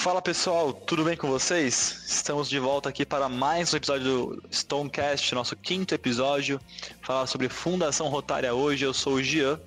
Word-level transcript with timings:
Fala 0.00 0.22
pessoal, 0.22 0.72
tudo 0.72 1.04
bem 1.04 1.14
com 1.14 1.28
vocês? 1.28 2.06
Estamos 2.08 2.48
de 2.48 2.58
volta 2.58 2.88
aqui 2.88 3.04
para 3.04 3.28
mais 3.28 3.74
um 3.74 3.76
episódio 3.76 4.04
do 4.04 4.42
Stonecast, 4.50 5.34
nosso 5.34 5.54
quinto 5.54 5.94
episódio. 5.94 6.58
Falar 7.02 7.26
sobre 7.26 7.50
Fundação 7.50 8.08
Rotária 8.08 8.54
hoje. 8.54 8.82
Eu 8.82 8.94
sou 8.94 9.16
o 9.16 9.22
Gian. 9.22 9.60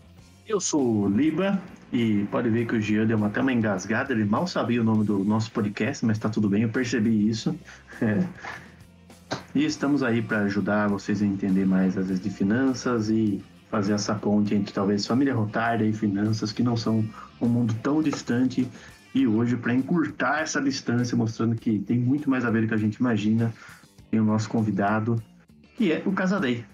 Eu 0.48 0.60
sou 0.60 1.04
o 1.04 1.08
Liba 1.08 1.62
e 1.92 2.26
pode 2.32 2.50
ver 2.50 2.66
que 2.66 2.76
o 2.76 2.82
Gian 2.82 3.06
deu 3.06 3.16
uma, 3.16 3.28
até 3.28 3.42
uma 3.42 3.54
engasgada. 3.54 4.12
Ele 4.12 4.26
mal 4.26 4.48
sabia 4.48 4.82
o 4.82 4.84
nome 4.84 5.06
do 5.06 5.24
nosso 5.24 5.52
podcast, 5.52 6.04
mas 6.04 6.18
tá 6.18 6.30
tudo 6.30 6.50
bem, 6.50 6.64
eu 6.64 6.70
percebi 6.70 7.30
isso. 7.30 7.56
É. 8.02 8.24
E 9.56 9.66
estamos 9.66 10.02
aí 10.02 10.20
para 10.20 10.42
ajudar 10.42 10.90
vocês 10.90 11.22
a 11.22 11.26
entender 11.26 11.66
mais 11.66 11.96
às 11.96 12.08
vezes 12.08 12.24
de 12.24 12.32
finanças 12.32 13.10
e 13.10 13.40
fazer 13.70 13.94
essa 13.94 14.16
ponte 14.16 14.54
entre 14.54 14.74
talvez 14.74 15.06
família 15.06 15.34
rotária 15.34 15.86
e 15.86 15.94
finanças 15.94 16.52
que 16.52 16.64
não 16.64 16.76
são 16.76 17.04
um 17.42 17.48
mundo 17.48 17.76
tão 17.84 18.02
distante 18.02 18.68
e 19.14 19.28
hoje, 19.28 19.56
para 19.56 19.74
encurtar 19.74 20.42
essa 20.42 20.62
distância, 20.62 21.16
mostrando 21.16 21.56
que 21.56 21.80
tem 21.80 21.98
muito 21.98 22.30
mais 22.30 22.44
a 22.44 22.50
ver 22.50 22.62
do 22.62 22.68
que 22.68 22.74
a 22.74 22.78
gente 22.78 22.96
imagina, 22.96 23.54
tem 24.10 24.20
o 24.20 24.24
nosso 24.24 24.50
convidado, 24.50 25.22
que 25.78 25.92
é 25.92 26.02
o 26.06 26.12
Casadei. 26.12 26.66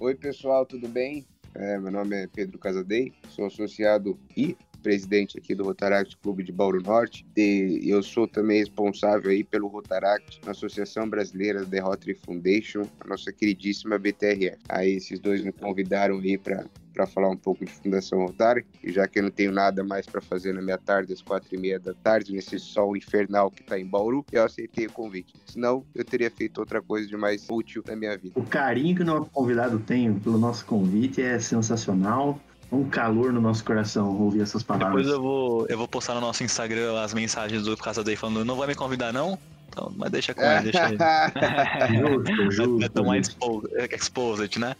Oi, 0.00 0.14
pessoal, 0.14 0.66
tudo 0.66 0.88
bem? 0.88 1.26
É, 1.54 1.78
meu 1.78 1.90
nome 1.90 2.16
é 2.16 2.26
Pedro 2.26 2.58
Casadei, 2.58 3.12
sou 3.28 3.46
associado 3.46 4.18
e 4.36 4.56
presidente 4.88 5.36
aqui 5.36 5.54
do 5.54 5.64
Rotaract 5.64 6.16
Clube 6.16 6.42
de 6.42 6.50
Bauru 6.50 6.80
Norte. 6.80 7.26
E 7.36 7.82
eu 7.84 8.02
sou 8.02 8.26
também 8.26 8.60
responsável 8.60 9.30
aí 9.30 9.44
pelo 9.44 9.68
Rotaract, 9.68 10.40
na 10.46 10.52
Associação 10.52 11.06
Brasileira 11.06 11.62
da 11.62 11.82
Rotary 11.82 12.14
Foundation, 12.14 12.88
a 12.98 13.06
nossa 13.06 13.30
queridíssima 13.30 13.98
BTRF. 13.98 14.56
Aí 14.66 14.94
esses 14.94 15.20
dois 15.20 15.44
me 15.44 15.52
convidaram 15.52 16.18
aí 16.20 16.38
para 16.38 16.64
para 16.94 17.06
falar 17.06 17.28
um 17.28 17.36
pouco 17.36 17.64
de 17.64 17.70
Fundação 17.70 18.26
Rotary, 18.26 18.66
e 18.82 18.90
já 18.90 19.06
que 19.06 19.20
eu 19.20 19.22
não 19.22 19.30
tenho 19.30 19.52
nada 19.52 19.84
mais 19.84 20.04
para 20.04 20.20
fazer 20.20 20.52
na 20.52 20.60
minha 20.60 20.78
tarde, 20.78 21.12
às 21.12 21.22
quatro 21.22 21.54
e 21.54 21.56
meia 21.56 21.78
da 21.78 21.94
tarde, 21.94 22.32
nesse 22.32 22.58
sol 22.58 22.96
infernal 22.96 23.52
que 23.52 23.62
está 23.62 23.78
em 23.78 23.86
Bauru, 23.86 24.26
eu 24.32 24.42
aceitei 24.42 24.86
o 24.86 24.92
convite. 24.92 25.32
Senão, 25.46 25.84
eu 25.94 26.04
teria 26.04 26.28
feito 26.28 26.58
outra 26.58 26.82
coisa 26.82 27.06
de 27.06 27.16
mais 27.16 27.46
útil 27.48 27.84
na 27.86 27.94
minha 27.94 28.18
vida. 28.18 28.32
O 28.34 28.42
carinho 28.42 28.96
que 28.96 29.02
o 29.02 29.04
nosso 29.04 29.30
convidado 29.30 29.78
tem 29.78 30.12
pelo 30.12 30.38
nosso 30.38 30.66
convite 30.66 31.22
é 31.22 31.38
sensacional 31.38 32.40
um 32.70 32.88
calor 32.88 33.32
no 33.32 33.40
nosso 33.40 33.64
coração 33.64 34.16
ouvir 34.18 34.42
essas 34.42 34.62
palavras. 34.62 35.06
Depois 35.06 35.08
eu 35.08 35.22
vou, 35.22 35.66
eu 35.68 35.78
vou 35.78 35.88
postar 35.88 36.14
no 36.14 36.20
nosso 36.20 36.44
Instagram 36.44 37.00
as 37.00 37.14
mensagens 37.14 37.64
do 37.64 37.76
Casa 37.76 38.04
Day 38.04 38.16
falando, 38.16 38.44
não 38.44 38.56
vai 38.56 38.66
me 38.66 38.74
convidar 38.74 39.12
não? 39.12 39.38
Então, 39.68 39.92
mas 39.96 40.10
deixa 40.10 40.34
com 40.34 40.42
ele, 40.42 40.70
deixa 40.70 40.88
ele. 40.88 40.98
justo, 42.26 42.50
justo. 42.50 42.84
É 42.84 42.88
tomar 42.88 43.18
exposed, 43.18 44.58
né? 44.58 44.74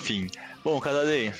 Enfim. 0.00 0.28
Bom, 0.64 0.80
Cadadei, 0.80 1.32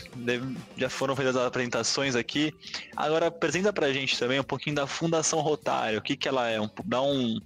já 0.76 0.88
foram 0.88 1.16
feitas 1.16 1.36
as 1.36 1.46
apresentações 1.46 2.14
aqui. 2.14 2.54
Agora 2.96 3.26
apresenta 3.26 3.72
pra 3.72 3.92
gente 3.92 4.18
também 4.18 4.38
um 4.38 4.44
pouquinho 4.44 4.76
da 4.76 4.86
Fundação 4.86 5.40
Rotário. 5.40 5.98
O 5.98 6.02
que, 6.02 6.16
que 6.16 6.28
ela 6.28 6.48
é? 6.48 6.60
Um, 6.60 6.68
dá 6.84 7.02
um, 7.02 7.38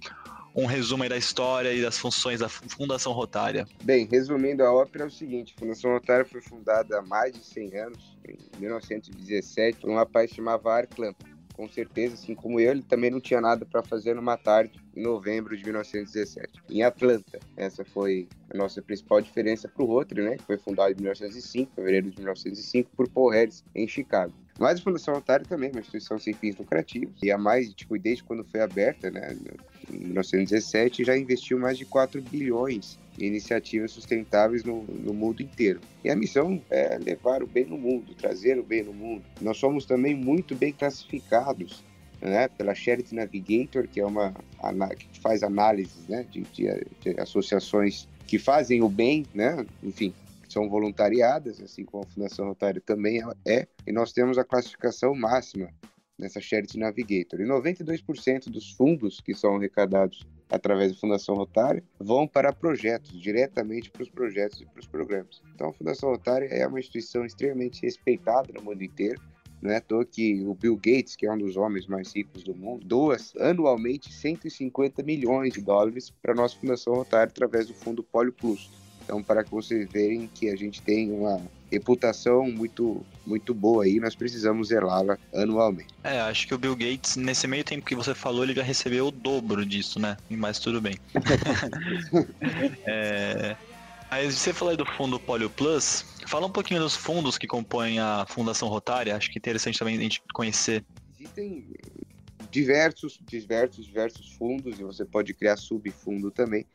um 0.53 0.65
resumo 0.65 1.03
aí 1.03 1.09
da 1.09 1.17
história 1.17 1.73
e 1.73 1.81
das 1.81 1.97
funções 1.97 2.39
da 2.39 2.47
Fundação 2.49 3.11
Rotária. 3.11 3.67
Bem, 3.83 4.07
resumindo 4.09 4.63
a 4.63 4.71
ópera 4.71 5.05
é 5.05 5.07
o 5.07 5.11
seguinte, 5.11 5.53
a 5.57 5.59
Fundação 5.59 5.91
Rotária 5.91 6.25
foi 6.25 6.41
fundada 6.41 6.99
há 6.99 7.01
mais 7.01 7.33
de 7.33 7.43
100 7.43 7.77
anos, 7.77 8.17
em 8.27 8.37
1917, 8.59 9.79
por 9.79 9.89
um 9.89 9.95
rapaz 9.95 10.31
chamado 10.31 10.69
Arclamp 10.69 11.17
com 11.55 11.69
certeza, 11.69 12.15
assim 12.15 12.35
como 12.35 12.59
eu, 12.59 12.71
ele 12.71 12.83
também 12.83 13.09
não 13.09 13.19
tinha 13.19 13.39
nada 13.39 13.65
para 13.65 13.81
fazer 13.81 14.13
numa 14.13 14.37
tarde 14.37 14.79
em 14.95 15.01
novembro 15.01 15.55
de 15.55 15.63
1917, 15.63 16.61
em 16.69 16.83
Atlanta. 16.83 17.39
Essa 17.55 17.85
foi 17.85 18.27
a 18.53 18.57
nossa 18.57 18.81
principal 18.81 19.21
diferença 19.21 19.67
para 19.67 19.83
o 19.83 19.87
Rotary, 19.87 20.21
né, 20.21 20.37
que 20.37 20.43
foi 20.43 20.57
fundado 20.57 20.91
em 20.91 20.95
1905, 20.95 21.71
fevereiro 21.73 22.09
de 22.09 22.17
1905, 22.17 22.91
por 22.95 23.09
Paul 23.09 23.29
Harris, 23.29 23.63
em 23.73 23.87
Chicago. 23.87 24.33
Mas 24.59 24.79
a 24.79 24.83
Fundação 24.83 25.15
Otário 25.15 25.45
também 25.45 25.69
é 25.69 25.71
uma 25.71 25.81
instituição 25.81 26.17
sem 26.17 26.33
fins 26.33 26.57
lucrativos, 26.57 27.21
e 27.21 27.31
a 27.31 27.37
mais, 27.37 27.73
tipo, 27.73 27.97
desde 27.97 28.23
quando 28.23 28.43
foi 28.43 28.61
aberta, 28.61 29.09
né, 29.09 29.35
em 29.91 29.97
1917, 29.97 31.03
já 31.03 31.17
investiu 31.17 31.59
mais 31.59 31.77
de 31.77 31.85
4 31.85 32.21
bilhões 32.21 32.97
iniciativas 33.17 33.91
sustentáveis 33.91 34.63
no, 34.63 34.83
no 34.83 35.13
mundo 35.13 35.41
inteiro. 35.41 35.79
E 36.03 36.09
a 36.09 36.15
missão 36.15 36.61
é 36.69 36.97
levar 36.97 37.43
o 37.43 37.47
bem 37.47 37.65
no 37.65 37.77
mundo, 37.77 38.13
trazer 38.15 38.57
o 38.59 38.63
bem 38.63 38.83
no 38.83 38.93
mundo. 38.93 39.23
Nós 39.41 39.57
somos 39.57 39.85
também 39.85 40.15
muito 40.15 40.55
bem 40.55 40.73
classificados 40.73 41.83
né, 42.21 42.47
pela 42.47 42.73
Charity 42.73 43.15
Navigator, 43.15 43.87
que 43.87 43.99
é 43.99 44.05
uma 44.05 44.33
que 44.97 45.19
faz 45.19 45.43
análises 45.43 46.07
né, 46.07 46.25
de, 46.29 46.41
de, 46.41 46.67
de 47.01 47.19
associações 47.19 48.07
que 48.27 48.39
fazem 48.39 48.81
o 48.81 48.89
bem, 48.89 49.25
né, 49.33 49.65
enfim, 49.83 50.13
são 50.49 50.69
voluntariadas, 50.69 51.61
assim 51.61 51.83
como 51.83 52.03
a 52.03 52.07
Fundação 52.07 52.47
Rotário 52.47 52.81
também 52.81 53.21
é, 53.45 53.67
e 53.85 53.91
nós 53.91 54.11
temos 54.11 54.37
a 54.37 54.43
classificação 54.43 55.13
máxima 55.13 55.69
nessa 56.17 56.39
Charity 56.39 56.79
Navigator. 56.79 57.41
E 57.41 57.45
92% 57.45 58.49
dos 58.49 58.71
fundos 58.71 59.19
que 59.19 59.35
são 59.35 59.57
arrecadados 59.57 60.25
através 60.49 60.91
da 60.91 60.97
Fundação 60.97 61.35
Rotária 61.35 61.83
vão 61.99 62.27
para 62.27 62.53
projetos, 62.53 63.19
diretamente 63.19 63.89
para 63.89 64.03
os 64.03 64.09
projetos 64.09 64.61
e 64.61 64.65
para 64.65 64.79
os 64.79 64.87
programas. 64.87 65.41
Então, 65.53 65.69
a 65.69 65.73
Fundação 65.73 66.09
Rotária 66.09 66.47
é 66.47 66.65
uma 66.67 66.79
instituição 66.79 67.25
extremamente 67.25 67.81
respeitada 67.81 68.51
no 68.53 68.61
mundo 68.61 68.83
inteiro. 68.83 69.21
Não 69.61 69.71
é 69.71 69.77
à 69.77 69.81
toa 69.81 70.05
que 70.05 70.43
o 70.45 70.53
Bill 70.53 70.75
Gates, 70.75 71.15
que 71.15 71.25
é 71.25 71.31
um 71.31 71.37
dos 71.37 71.57
homens 71.57 71.87
mais 71.87 72.13
ricos 72.13 72.43
do 72.43 72.53
mundo, 72.53 72.85
doa 72.85 73.17
anualmente 73.39 74.13
150 74.13 75.01
milhões 75.01 75.53
de 75.53 75.61
dólares 75.61 76.11
para 76.21 76.33
a 76.33 76.35
nossa 76.35 76.55
Fundação 76.57 76.93
Rotária 76.93 77.31
através 77.31 77.67
do 77.67 77.73
Fundo 77.73 78.03
Polio 78.03 78.33
Plus. 78.33 78.69
Então, 79.03 79.23
para 79.23 79.43
que 79.43 79.51
vocês 79.51 79.87
verem 79.89 80.27
que 80.33 80.49
a 80.49 80.55
gente 80.55 80.81
tem 80.81 81.11
uma 81.11 81.41
reputação 81.75 82.49
muito, 82.51 83.05
muito 83.25 83.53
boa 83.53 83.83
aí, 83.83 83.99
nós 83.99 84.15
precisamos 84.15 84.69
zelá-la 84.69 85.17
anualmente. 85.33 85.93
É, 86.03 86.19
acho 86.21 86.47
que 86.47 86.53
o 86.53 86.57
Bill 86.57 86.75
Gates, 86.75 87.15
nesse 87.15 87.47
meio 87.47 87.63
tempo 87.63 87.85
que 87.85 87.95
você 87.95 88.15
falou, 88.15 88.43
ele 88.43 88.53
já 88.53 88.63
recebeu 88.63 89.07
o 89.07 89.11
dobro 89.11 89.65
disso, 89.65 89.99
né? 89.99 90.17
Mas 90.29 90.59
tudo 90.59 90.81
bem. 90.81 90.97
é... 92.85 93.55
Aí 94.09 94.31
você 94.31 94.53
falou 94.53 94.77
do 94.77 94.85
fundo 94.85 95.19
Polio 95.19 95.49
Plus. 95.49 96.05
Fala 96.27 96.45
um 96.45 96.51
pouquinho 96.51 96.79
dos 96.79 96.95
fundos 96.95 97.37
que 97.37 97.47
compõem 97.47 97.99
a 97.99 98.25
Fundação 98.27 98.67
Rotária. 98.67 99.15
Acho 99.15 99.29
que 99.29 99.37
é 99.37 99.39
interessante 99.39 99.79
também 99.79 99.97
a 99.97 100.01
gente 100.01 100.21
conhecer. 100.33 100.85
Existem 101.19 101.67
diversos, 102.49 103.19
diversos, 103.25 103.85
diversos 103.85 104.31
fundos 104.33 104.79
e 104.79 104.83
você 104.83 105.03
pode 105.03 105.33
criar 105.33 105.57
subfundo 105.57 106.31
também 106.31 106.65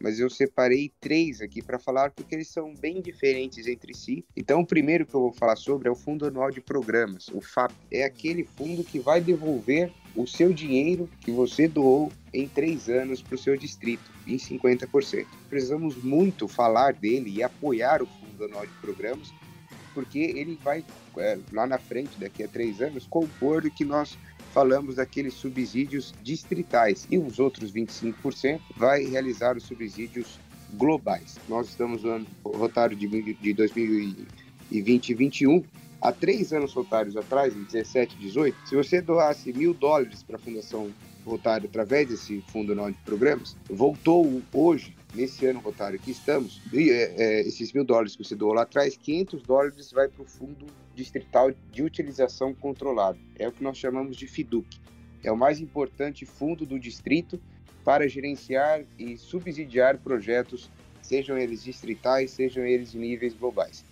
mas 0.00 0.18
eu 0.20 0.28
separei 0.28 0.92
três 1.00 1.40
aqui 1.40 1.62
para 1.62 1.78
falar 1.78 2.10
porque 2.10 2.34
eles 2.34 2.48
são 2.48 2.74
bem 2.74 3.00
diferentes 3.00 3.66
entre 3.66 3.94
si. 3.94 4.24
Então, 4.36 4.60
o 4.60 4.66
primeiro 4.66 5.06
que 5.06 5.14
eu 5.14 5.20
vou 5.20 5.32
falar 5.32 5.56
sobre 5.56 5.88
é 5.88 5.90
o 5.90 5.96
Fundo 5.96 6.26
Anual 6.26 6.50
de 6.50 6.60
Programas, 6.60 7.28
o 7.28 7.40
FAP. 7.40 7.72
É 7.90 8.04
aquele 8.04 8.44
fundo 8.44 8.84
que 8.84 8.98
vai 8.98 9.20
devolver 9.20 9.92
o 10.14 10.26
seu 10.26 10.52
dinheiro 10.52 11.08
que 11.20 11.30
você 11.30 11.68
doou 11.68 12.12
em 12.32 12.48
três 12.48 12.88
anos 12.88 13.22
para 13.22 13.34
o 13.34 13.38
seu 13.38 13.56
distrito, 13.56 14.10
em 14.26 14.36
50%. 14.36 15.26
Precisamos 15.48 15.96
muito 16.02 16.48
falar 16.48 16.92
dele 16.92 17.30
e 17.30 17.42
apoiar 17.42 18.02
o 18.02 18.06
Fundo 18.06 18.44
Anual 18.44 18.66
de 18.66 18.72
Programas, 18.74 19.32
porque 19.94 20.18
ele 20.18 20.58
vai, 20.62 20.84
é, 21.16 21.38
lá 21.52 21.66
na 21.66 21.78
frente, 21.78 22.18
daqui 22.18 22.42
a 22.42 22.48
três 22.48 22.80
anos, 22.80 23.06
compor 23.06 23.64
o 23.64 23.70
que 23.70 23.84
nós 23.84 24.16
falamos 24.52 24.96
daqueles 24.96 25.34
subsídios 25.34 26.14
distritais 26.22 27.06
e 27.10 27.18
os 27.18 27.38
outros 27.38 27.72
25% 27.72 28.60
vai 28.76 29.04
realizar 29.04 29.56
os 29.56 29.64
subsídios 29.64 30.38
globais. 30.74 31.38
Nós 31.48 31.68
estamos 31.68 32.02
no 32.02 32.10
ano 32.10 32.26
rotário 32.44 32.96
de, 32.96 33.06
de 33.34 33.52
2020 33.54 34.28
e 34.70 34.82
2021. 34.82 35.64
Há 36.00 36.12
três 36.12 36.52
anos 36.52 36.72
rotários 36.72 37.16
atrás, 37.16 37.56
em 37.56 37.64
17 37.64 38.14
e 38.16 38.18
18, 38.20 38.68
se 38.68 38.76
você 38.76 39.00
doasse 39.00 39.52
mil 39.52 39.74
dólares 39.74 40.22
para 40.22 40.36
a 40.36 40.38
Fundação 40.38 40.90
Rotário 41.28 41.68
através 41.68 42.08
desse 42.08 42.40
Fundo 42.48 42.72
Anual 42.72 42.90
de 42.90 42.98
Programas, 42.98 43.56
voltou 43.68 44.42
hoje 44.52 44.96
nesse 45.14 45.46
ano 45.46 45.60
rotário 45.60 45.98
que 45.98 46.10
estamos, 46.10 46.60
e, 46.72 46.90
é, 46.90 47.14
é, 47.16 47.40
esses 47.40 47.72
mil 47.72 47.84
dólares 47.84 48.14
que 48.14 48.24
você 48.24 48.34
doou 48.34 48.52
lá 48.52 48.62
atrás, 48.62 48.96
500 48.96 49.42
dólares 49.42 49.92
vai 49.92 50.08
para 50.08 50.22
o 50.22 50.26
Fundo 50.26 50.66
Distrital 50.94 51.52
de 51.72 51.82
Utilização 51.82 52.52
Controlada. 52.52 53.18
É 53.38 53.48
o 53.48 53.52
que 53.52 53.62
nós 53.62 53.78
chamamos 53.78 54.16
de 54.16 54.26
FIDUC. 54.26 54.66
É 55.22 55.32
o 55.32 55.36
mais 55.36 55.60
importante 55.60 56.26
fundo 56.26 56.66
do 56.66 56.78
distrito 56.78 57.40
para 57.84 58.08
gerenciar 58.08 58.84
e 58.98 59.16
subsidiar 59.16 59.98
projetos, 59.98 60.70
sejam 61.00 61.38
eles 61.38 61.64
distritais, 61.64 62.30
sejam 62.30 62.64
eles 62.64 62.92
níveis 62.94 63.34
globais. 63.34 63.84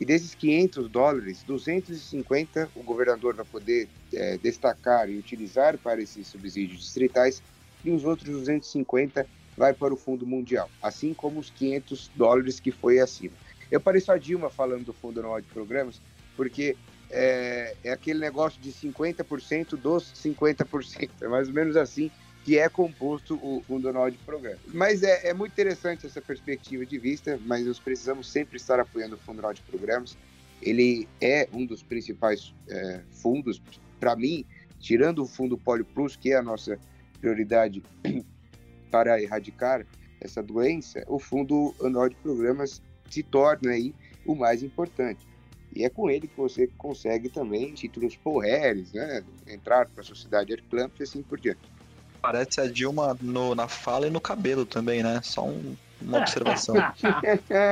E 0.00 0.04
desses 0.04 0.34
500 0.34 0.88
dólares, 0.88 1.42
250 1.44 2.70
o 2.74 2.82
governador 2.82 3.34
vai 3.34 3.44
poder 3.44 3.88
é, 4.12 4.36
destacar 4.38 5.08
e 5.08 5.16
utilizar 5.16 5.78
para 5.78 6.02
esses 6.02 6.26
subsídios 6.26 6.80
distritais 6.80 7.42
e 7.84 7.90
os 7.90 8.04
outros 8.04 8.28
250 8.28 9.26
vai 9.56 9.72
para 9.72 9.94
o 9.94 9.96
Fundo 9.96 10.26
Mundial, 10.26 10.68
assim 10.82 11.14
como 11.14 11.38
os 11.38 11.50
500 11.50 12.10
dólares 12.16 12.58
que 12.58 12.72
foi 12.72 12.98
acima. 12.98 13.34
Eu 13.70 13.80
pareço 13.80 14.10
a 14.10 14.18
Dilma 14.18 14.50
falando 14.50 14.84
do 14.84 14.92
Fundo 14.92 15.20
Anual 15.20 15.40
de 15.40 15.46
Programas, 15.46 16.00
porque 16.36 16.76
é, 17.10 17.76
é 17.84 17.92
aquele 17.92 18.18
negócio 18.18 18.60
de 18.60 18.72
50% 18.72 19.76
dos 19.76 20.12
50%, 20.14 21.10
é 21.20 21.28
mais 21.28 21.48
ou 21.48 21.54
menos 21.54 21.76
assim 21.76 22.10
que 22.44 22.58
é 22.58 22.68
composto 22.68 23.38
o 23.42 23.62
Fundo 23.62 23.88
Anual 23.88 24.10
de 24.10 24.18
Programas. 24.18 24.60
Mas 24.72 25.02
é, 25.02 25.28
é, 25.28 25.34
muito 25.34 25.52
interessante 25.52 26.06
essa 26.06 26.20
perspectiva 26.20 26.84
de 26.84 26.98
vista, 26.98 27.40
mas 27.46 27.66
nós 27.66 27.78
precisamos 27.78 28.30
sempre 28.30 28.58
estar 28.58 28.78
apoiando 28.78 29.14
o 29.14 29.18
Fundo 29.18 29.38
Anual 29.38 29.54
de 29.54 29.62
Programas. 29.62 30.16
Ele 30.60 31.08
é 31.22 31.48
um 31.54 31.64
dos 31.64 31.82
principais 31.82 32.54
é, 32.68 33.00
fundos, 33.10 33.62
para 33.98 34.14
mim, 34.14 34.44
tirando 34.78 35.22
o 35.22 35.26
Fundo 35.26 35.56
Polio 35.56 35.86
Plus, 35.86 36.16
que 36.16 36.32
é 36.32 36.36
a 36.36 36.42
nossa 36.42 36.78
prioridade 37.18 37.82
para 38.90 39.20
erradicar 39.20 39.86
essa 40.20 40.42
doença, 40.42 41.02
o 41.06 41.18
Fundo 41.18 41.74
Anual 41.82 42.10
de 42.10 42.16
Programas 42.16 42.82
se 43.08 43.22
torna 43.22 43.70
aí 43.70 43.94
o 44.26 44.34
mais 44.34 44.62
importante. 44.62 45.26
E 45.74 45.84
é 45.84 45.88
com 45.88 46.08
ele 46.10 46.28
que 46.28 46.36
você 46.36 46.66
consegue 46.78 47.28
também 47.28 47.72
títulos 47.72 48.16
porreres, 48.16 48.92
né? 48.92 49.24
Entrar 49.46 49.86
para 49.88 50.02
a 50.02 50.04
sociedade 50.04 50.52
Airclamp 50.52 50.92
e 51.00 51.02
assim 51.02 51.22
por 51.22 51.40
diante. 51.40 51.73
Parece 52.24 52.58
a 52.58 52.66
Dilma 52.66 53.14
no, 53.20 53.54
na 53.54 53.68
fala 53.68 54.06
e 54.06 54.10
no 54.10 54.18
cabelo 54.18 54.64
também, 54.64 55.02
né? 55.02 55.20
Só 55.22 55.44
um, 55.44 55.76
uma 56.00 56.20
observação. 56.20 56.74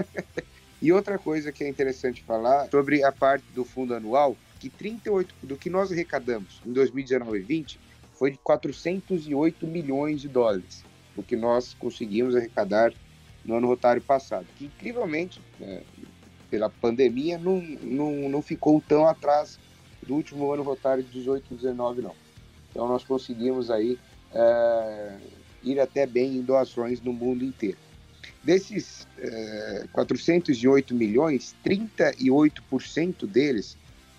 e 0.83 0.93
outra 0.93 1.19
coisa 1.19 1.51
que 1.51 1.65
é 1.65 1.69
interessante 1.69 2.23
falar 2.23 2.69
sobre 2.71 3.03
a 3.03 3.11
parte 3.11 3.47
do 3.55 3.65
fundo 3.65 3.95
anual, 3.95 4.37
que 4.61 4.69
38 4.69 5.35
do 5.43 5.57
que 5.57 5.71
nós 5.71 5.91
arrecadamos 5.91 6.61
em 6.67 6.73
2019 6.75 7.39
e 7.39 7.41
20 7.41 7.81
foi 8.13 8.33
de 8.33 8.39
408 8.45 9.67
milhões 9.67 10.21
de 10.21 10.29
dólares, 10.29 10.85
o 11.17 11.23
que 11.23 11.35
nós 11.35 11.73
conseguimos 11.73 12.37
arrecadar 12.37 12.93
no 13.47 13.57
ano 13.57 13.67
rotário 13.67 14.03
passado, 14.03 14.45
que 14.59 14.67
incrivelmente, 14.67 15.41
é, 15.63 15.83
pela 16.51 16.69
pandemia, 16.69 17.39
não, 17.39 17.59
não, 17.81 18.29
não 18.29 18.43
ficou 18.43 18.83
tão 18.87 19.07
atrás 19.09 19.59
do 20.07 20.15
último 20.15 20.53
ano 20.53 20.63
rotário 20.63 21.03
de 21.03 21.11
18 21.11 21.47
e 21.51 21.55
19, 21.55 22.03
não. 22.03 22.15
Então 22.71 22.87
nós 22.87 23.03
conseguimos 23.03 23.71
aí 23.71 23.99
é, 24.35 25.17
ir 25.63 25.81
até 25.81 26.07
bem 26.07 26.37
em 26.37 26.43
doações 26.43 27.01
no 27.01 27.13
mundo 27.13 27.45
inteiro. 27.45 27.79
Desses 28.43 29.07
é, 29.19 29.87
408 29.93 30.95
milhões, 30.95 31.55
38% 31.65 33.27
deles 33.27 33.77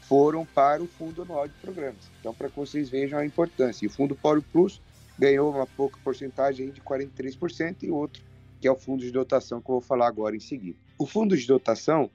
foram 0.08 0.46
para 0.46 0.82
o 0.82 0.88
Fundo 0.88 1.22
Anual 1.22 1.48
de 1.48 1.54
Programas. 1.56 2.10
Então, 2.20 2.34
para 2.34 2.50
que 2.50 2.56
vocês 2.56 2.90
vejam 2.90 3.20
a 3.20 3.26
importância. 3.26 3.86
E 3.86 3.88
o 3.88 3.92
Fundo 3.92 4.16
Poro 4.16 4.42
Plus 4.42 4.82
ganhou 5.18 5.52
uma 5.52 5.68
pouca 5.68 5.98
porcentagem 6.04 6.70
de 6.70 6.82
43% 6.82 7.84
e 7.84 7.92
outro, 7.92 8.24
que 8.60 8.68
é 8.68 8.72
o 8.72 8.76
Fundo 8.76 9.04
de 9.04 9.12
Dotação, 9.12 9.62
que 9.62 9.70
eu 9.70 9.74
vou 9.74 9.82
falar 9.82 10.08
agora 10.08 10.36
em 10.36 10.40
seguida. 10.40 10.78
O 10.98 11.06
Fundo 11.06 11.36
de 11.36 11.46
Dotação, 11.46 12.10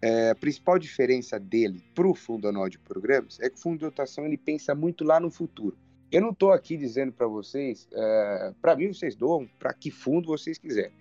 é, 0.00 0.30
a 0.30 0.34
principal 0.34 0.78
diferença 0.78 1.38
dele 1.38 1.82
para 1.94 2.06
o 2.06 2.14
Fundo 2.14 2.48
Anual 2.48 2.68
de 2.68 2.78
Programas 2.78 3.38
é 3.40 3.48
que 3.48 3.56
o 3.56 3.60
Fundo 3.60 3.78
de 3.78 3.84
Dotação 3.84 4.24
ele 4.24 4.36
pensa 4.36 4.74
muito 4.74 5.04
lá 5.04 5.20
no 5.20 5.30
futuro. 5.30 5.76
Eu 6.12 6.20
não 6.20 6.30
estou 6.30 6.52
aqui 6.52 6.76
dizendo 6.76 7.10
para 7.10 7.26
vocês, 7.26 7.88
é, 7.90 8.52
para 8.60 8.76
mim 8.76 8.92
vocês 8.92 9.16
doam 9.16 9.48
para 9.58 9.72
que 9.72 9.90
fundo 9.90 10.26
vocês 10.28 10.58
quiserem. 10.58 10.92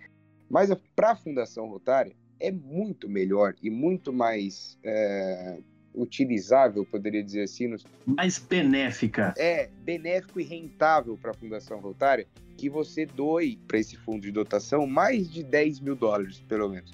Mas 0.50 0.74
para 0.96 1.12
a 1.12 1.16
Fundação 1.16 1.68
Rotária 1.68 2.16
é 2.40 2.50
muito 2.50 3.10
melhor 3.10 3.54
e 3.62 3.70
muito 3.70 4.14
mais 4.14 4.78
é, 4.82 5.58
utilizável, 5.94 6.86
poderia 6.86 7.22
dizer 7.22 7.44
assim. 7.44 7.68
Nos... 7.68 7.86
Mais 8.06 8.40
benéfica. 8.40 9.34
É, 9.38 9.70
benéfico 9.84 10.40
e 10.40 10.44
rentável 10.44 11.18
para 11.18 11.32
a 11.32 11.34
Fundação 11.34 11.82
Rotária 11.82 12.26
que 12.58 12.70
você 12.70 13.06
doe 13.06 13.60
para 13.68 13.80
esse 13.80 13.98
fundo 13.98 14.22
de 14.22 14.32
dotação 14.32 14.88
mais 14.88 15.30
de 15.30 15.44
10 15.44 15.82
mil 15.82 15.96
dólares, 15.96 16.40
pelo 16.48 16.70
menos. 16.70 16.92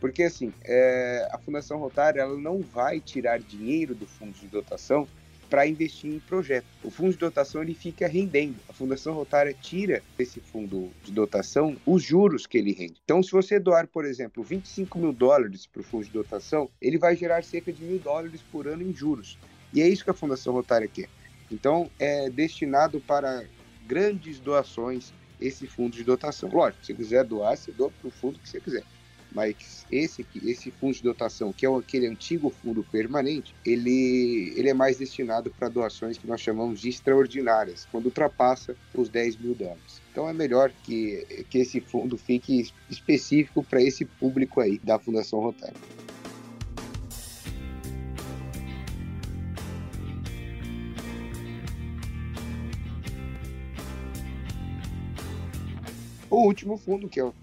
Porque, 0.00 0.22
assim, 0.22 0.54
é, 0.64 1.28
a 1.30 1.38
Fundação 1.38 1.78
Rotária 1.78 2.20
ela 2.20 2.38
não 2.38 2.60
vai 2.60 3.00
tirar 3.00 3.38
dinheiro 3.40 3.94
do 3.94 4.06
fundo 4.06 4.32
de 4.32 4.46
dotação 4.46 5.08
para 5.48 5.66
investir 5.66 6.12
em 6.12 6.18
projeto. 6.18 6.66
O 6.82 6.90
fundo 6.90 7.12
de 7.12 7.18
dotação 7.18 7.62
ele 7.62 7.74
fica 7.74 8.06
rendendo. 8.06 8.56
A 8.68 8.72
Fundação 8.72 9.14
Rotária 9.14 9.54
tira 9.54 10.02
desse 10.16 10.40
fundo 10.40 10.90
de 11.02 11.12
dotação 11.12 11.76
os 11.86 12.02
juros 12.02 12.46
que 12.46 12.58
ele 12.58 12.72
rende. 12.72 13.00
Então, 13.04 13.22
se 13.22 13.32
você 13.32 13.58
doar, 13.58 13.86
por 13.86 14.04
exemplo, 14.04 14.42
25 14.42 14.98
mil 14.98 15.12
dólares 15.12 15.66
para 15.66 15.80
o 15.80 15.84
fundo 15.84 16.04
de 16.04 16.10
dotação, 16.10 16.68
ele 16.80 16.98
vai 16.98 17.16
gerar 17.16 17.42
cerca 17.42 17.72
de 17.72 17.82
mil 17.82 17.98
dólares 17.98 18.40
por 18.52 18.66
ano 18.66 18.82
em 18.82 18.94
juros. 18.94 19.38
E 19.72 19.80
é 19.80 19.88
isso 19.88 20.04
que 20.04 20.10
a 20.10 20.14
Fundação 20.14 20.52
Rotária 20.52 20.88
quer. 20.88 21.08
Então, 21.50 21.90
é 21.98 22.28
destinado 22.28 23.00
para 23.00 23.44
grandes 23.86 24.38
doações 24.38 25.12
esse 25.40 25.66
fundo 25.66 25.96
de 25.96 26.04
dotação. 26.04 26.50
Lógico, 26.50 26.84
se 26.84 26.92
quiser 26.92 27.24
doar, 27.24 27.56
você 27.56 27.72
doa 27.72 27.90
para 27.90 28.08
o 28.08 28.10
fundo 28.10 28.38
que 28.38 28.48
você 28.48 28.60
quiser 28.60 28.84
mas 29.32 29.86
esse, 29.90 30.26
esse 30.44 30.70
fundo 30.70 30.94
de 30.94 31.02
dotação, 31.02 31.52
que 31.52 31.66
é 31.66 31.68
aquele 31.68 32.06
antigo 32.06 32.50
fundo 32.50 32.82
permanente, 32.84 33.54
ele, 33.64 34.52
ele 34.56 34.68
é 34.68 34.74
mais 34.74 34.98
destinado 34.98 35.50
para 35.50 35.68
doações 35.68 36.18
que 36.18 36.26
nós 36.26 36.40
chamamos 36.40 36.80
de 36.80 36.88
extraordinárias, 36.88 37.86
quando 37.90 38.06
ultrapassa 38.06 38.76
os 38.94 39.08
10 39.08 39.36
mil 39.36 39.54
dólares. 39.54 40.00
Então 40.10 40.28
é 40.28 40.32
melhor 40.32 40.72
que, 40.82 41.44
que 41.48 41.58
esse 41.58 41.80
fundo 41.80 42.16
fique 42.16 42.70
específico 42.90 43.62
para 43.62 43.82
esse 43.82 44.04
público 44.04 44.60
aí 44.60 44.78
da 44.82 44.98
Fundação 44.98 45.40
Rotário. 45.40 45.76
O 56.30 56.42
último 56.44 56.76
fundo, 56.76 57.08
que 57.08 57.18
é 57.18 57.24
o 57.24 57.34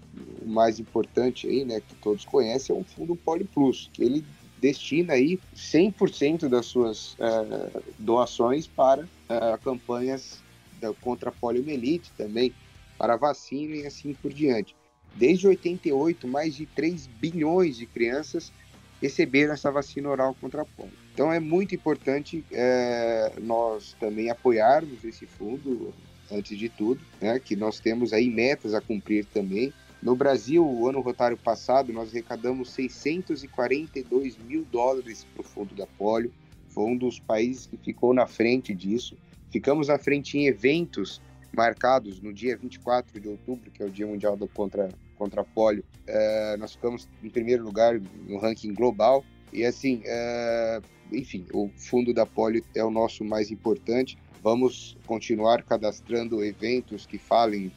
o 0.46 0.48
mais 0.48 0.78
importante 0.78 1.48
aí, 1.48 1.64
né, 1.64 1.80
que 1.80 1.94
todos 1.96 2.24
conhecem, 2.24 2.74
é 2.74 2.78
o 2.78 2.84
fundo 2.84 3.16
Poliplus, 3.16 3.90
que 3.92 4.02
ele 4.02 4.24
destina 4.60 5.14
aí 5.14 5.38
100% 5.54 6.48
das 6.48 6.66
suas 6.66 7.14
uh, 7.14 7.82
doações 7.98 8.66
para 8.66 9.02
uh, 9.02 9.58
campanhas 9.62 10.40
da, 10.80 10.92
contra 10.94 11.28
a 11.28 11.32
poliomielite 11.32 12.12
também, 12.16 12.54
para 12.96 13.16
vacina 13.16 13.76
e 13.76 13.86
assim 13.86 14.14
por 14.14 14.32
diante. 14.32 14.74
Desde 15.14 15.46
88, 15.46 16.26
mais 16.28 16.54
de 16.54 16.64
3 16.66 17.06
bilhões 17.06 17.76
de 17.76 17.86
crianças 17.86 18.52
receberam 19.00 19.52
essa 19.52 19.70
vacina 19.70 20.08
oral 20.08 20.34
contra 20.40 20.62
a 20.62 20.64
polio. 20.64 20.92
Então 21.12 21.32
é 21.32 21.40
muito 21.40 21.74
importante 21.74 22.44
é, 22.52 23.32
nós 23.40 23.94
também 23.98 24.30
apoiarmos 24.30 25.04
esse 25.04 25.26
fundo, 25.26 25.92
antes 26.30 26.58
de 26.58 26.68
tudo, 26.68 27.00
né, 27.20 27.38
que 27.38 27.56
nós 27.56 27.78
temos 27.80 28.12
aí 28.12 28.28
metas 28.28 28.74
a 28.74 28.80
cumprir 28.80 29.24
também, 29.26 29.72
no 30.06 30.14
Brasil, 30.14 30.64
o 30.64 30.88
ano 30.88 31.00
rotário 31.00 31.36
passado, 31.36 31.92
nós 31.92 32.10
arrecadamos 32.10 32.70
642 32.70 34.38
mil 34.38 34.64
dólares 34.70 35.26
para 35.34 35.40
o 35.40 35.44
fundo 35.44 35.74
da 35.74 35.84
polio. 35.84 36.32
Foi 36.68 36.84
um 36.84 36.96
dos 36.96 37.18
países 37.18 37.66
que 37.66 37.76
ficou 37.76 38.14
na 38.14 38.24
frente 38.24 38.72
disso. 38.72 39.16
Ficamos 39.50 39.90
à 39.90 39.98
frente 39.98 40.38
em 40.38 40.46
eventos 40.46 41.20
marcados 41.52 42.20
no 42.20 42.32
dia 42.32 42.56
24 42.56 43.20
de 43.20 43.28
outubro, 43.28 43.68
que 43.68 43.82
é 43.82 43.86
o 43.86 43.90
Dia 43.90 44.06
Mundial 44.06 44.36
do 44.36 44.46
contra, 44.46 44.90
contra 45.16 45.40
a 45.40 45.44
polio. 45.44 45.82
Uh, 46.08 46.56
nós 46.56 46.74
ficamos 46.74 47.08
em 47.20 47.28
primeiro 47.28 47.64
lugar 47.64 48.00
no 48.28 48.38
ranking 48.38 48.74
global. 48.74 49.24
E 49.52 49.64
assim, 49.64 50.04
uh, 50.06 50.84
enfim, 51.10 51.44
o 51.52 51.68
fundo 51.76 52.14
da 52.14 52.24
polio 52.24 52.62
é 52.76 52.84
o 52.84 52.92
nosso 52.92 53.24
mais 53.24 53.50
importante. 53.50 54.16
Vamos 54.40 54.96
continuar 55.04 55.64
cadastrando 55.64 56.44
eventos 56.44 57.06
que 57.06 57.18
falem 57.18 57.72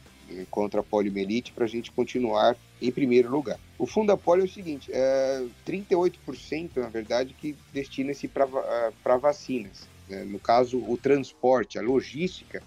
contra 0.50 0.80
a 0.80 0.82
poliomielite 0.82 1.52
para 1.52 1.64
a 1.64 1.68
gente 1.68 1.90
continuar 1.92 2.56
em 2.80 2.90
primeiro 2.90 3.30
lugar. 3.30 3.58
O 3.78 3.86
fundo 3.86 4.08
da 4.08 4.16
polio 4.16 4.44
é 4.44 4.46
o 4.46 4.50
seguinte, 4.50 4.90
é 4.92 5.44
38% 5.66 6.76
na 6.76 6.88
verdade 6.88 7.34
que 7.34 7.56
destina-se 7.72 8.28
para 8.28 9.16
vacinas. 9.16 9.88
Né? 10.08 10.24
No 10.24 10.38
caso, 10.38 10.78
o 10.78 10.96
transporte, 10.96 11.78
a 11.78 11.82
logística, 11.82 12.62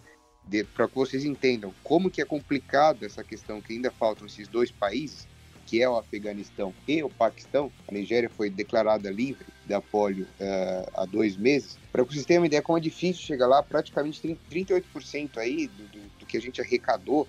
para 0.73 0.87
que 0.87 0.95
vocês 0.95 1.23
entendam 1.25 1.73
como 1.83 2.09
que 2.09 2.21
é 2.21 2.25
complicado 2.25 3.05
essa 3.05 3.23
questão 3.23 3.61
que 3.61 3.73
ainda 3.73 3.91
faltam 3.91 4.27
esses 4.27 4.47
dois 4.47 4.71
países, 4.71 5.27
que 5.65 5.81
é 5.81 5.89
o 5.89 5.97
Afeganistão 5.97 6.73
e 6.87 7.01
o 7.01 7.09
Paquistão. 7.09 7.71
A 7.87 7.91
Nigéria 7.91 8.29
foi 8.29 8.49
declarada 8.49 9.09
livre 9.09 9.45
da 9.65 9.81
polio 9.81 10.25
uh, 10.25 10.91
há 10.93 11.05
dois 11.05 11.37
meses. 11.37 11.77
Para 11.91 12.03
que 12.05 12.13
vocês 12.13 12.25
tenham 12.25 12.41
uma 12.41 12.47
ideia 12.47 12.61
como 12.61 12.77
é 12.77 12.81
difícil 12.81 13.23
chegar 13.23 13.47
lá, 13.47 13.63
praticamente 13.63 14.21
38% 14.51 15.37
aí 15.37 15.67
do, 15.67 15.83
do, 15.87 15.99
do 16.19 16.25
que 16.25 16.37
a 16.37 16.41
gente 16.41 16.59
arrecadou 16.59 17.27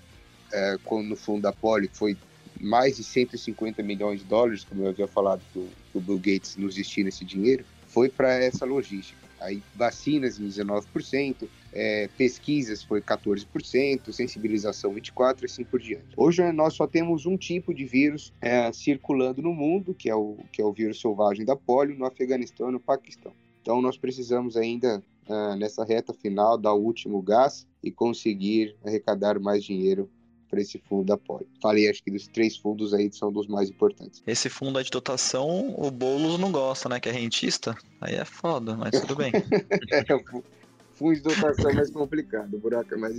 é, 0.51 0.77
no 1.03 1.15
fundo 1.15 1.41
da 1.41 1.51
Poli, 1.51 1.89
foi 1.91 2.17
mais 2.59 2.97
de 2.97 3.03
150 3.03 3.83
milhões 3.83 4.19
de 4.19 4.25
dólares, 4.25 4.63
como 4.63 4.83
eu 4.83 4.89
havia 4.89 5.07
falado, 5.07 5.41
que 5.51 5.59
o, 5.59 5.67
que 5.91 5.97
o 5.97 6.01
Bill 6.01 6.17
Gates 6.17 6.55
nos 6.55 6.75
destina 6.75 7.09
esse 7.09 7.25
dinheiro, 7.25 7.65
foi 7.87 8.09
para 8.09 8.33
essa 8.33 8.65
logística. 8.65 9.25
Aí 9.39 9.61
vacinas 9.75 10.39
em 10.39 10.47
19%, 10.47 11.47
é, 11.73 12.09
pesquisas 12.17 12.83
foi 12.83 13.01
14%, 13.01 14.11
sensibilização 14.11 14.93
24% 14.93 15.41
e 15.41 15.45
assim 15.45 15.63
por 15.63 15.79
diante. 15.79 16.05
Hoje 16.15 16.41
nós 16.53 16.73
só 16.73 16.87
temos 16.87 17.25
um 17.25 17.37
tipo 17.37 17.73
de 17.73 17.85
vírus 17.85 18.33
é, 18.41 18.71
circulando 18.71 19.41
no 19.41 19.53
mundo, 19.53 19.93
que 19.93 20.09
é, 20.09 20.15
o, 20.15 20.37
que 20.51 20.61
é 20.61 20.65
o 20.65 20.71
vírus 20.71 21.01
selvagem 21.01 21.45
da 21.45 21.55
polio, 21.55 21.97
no 21.97 22.05
Afeganistão 22.05 22.69
e 22.69 22.71
no 22.71 22.79
Paquistão. 22.79 23.33
Então 23.61 23.81
nós 23.81 23.97
precisamos 23.97 24.55
ainda, 24.55 25.03
é, 25.27 25.55
nessa 25.57 25.83
reta 25.83 26.13
final, 26.13 26.57
dar 26.57 26.73
o 26.73 26.81
último 26.81 27.21
gás 27.21 27.67
e 27.83 27.91
conseguir 27.91 28.75
arrecadar 28.85 29.39
mais 29.39 29.63
dinheiro 29.63 30.09
para 30.49 30.61
esse 30.61 30.81
fundo 30.87 31.05
da 31.05 31.17
Poli. 31.17 31.47
Falei, 31.61 31.89
acho 31.89 32.03
que 32.03 32.11
dos 32.11 32.27
três 32.27 32.57
fundos 32.57 32.93
aí 32.93 33.11
são 33.11 33.31
dos 33.31 33.47
mais 33.47 33.69
importantes. 33.69 34.21
Esse 34.25 34.49
fundo 34.49 34.81
de 34.83 34.89
dotação, 34.89 35.73
o 35.77 35.89
Boulos 35.91 36.39
não 36.39 36.51
gosta, 36.51 36.87
né? 36.89 36.99
Que 36.99 37.09
é 37.09 37.11
rentista. 37.11 37.75
Aí 38.01 38.15
é 38.15 38.25
foda, 38.25 38.75
mas 38.75 38.99
tudo 38.99 39.15
bem. 39.15 39.31
é, 39.91 40.03
fundo 40.93 41.15
de 41.15 41.21
dotação 41.21 41.69
é 41.69 41.73
mais 41.73 41.89
complicado, 41.89 42.53
o 42.55 42.59
buraco 42.59 42.93
é 42.93 42.97
mais 42.97 43.17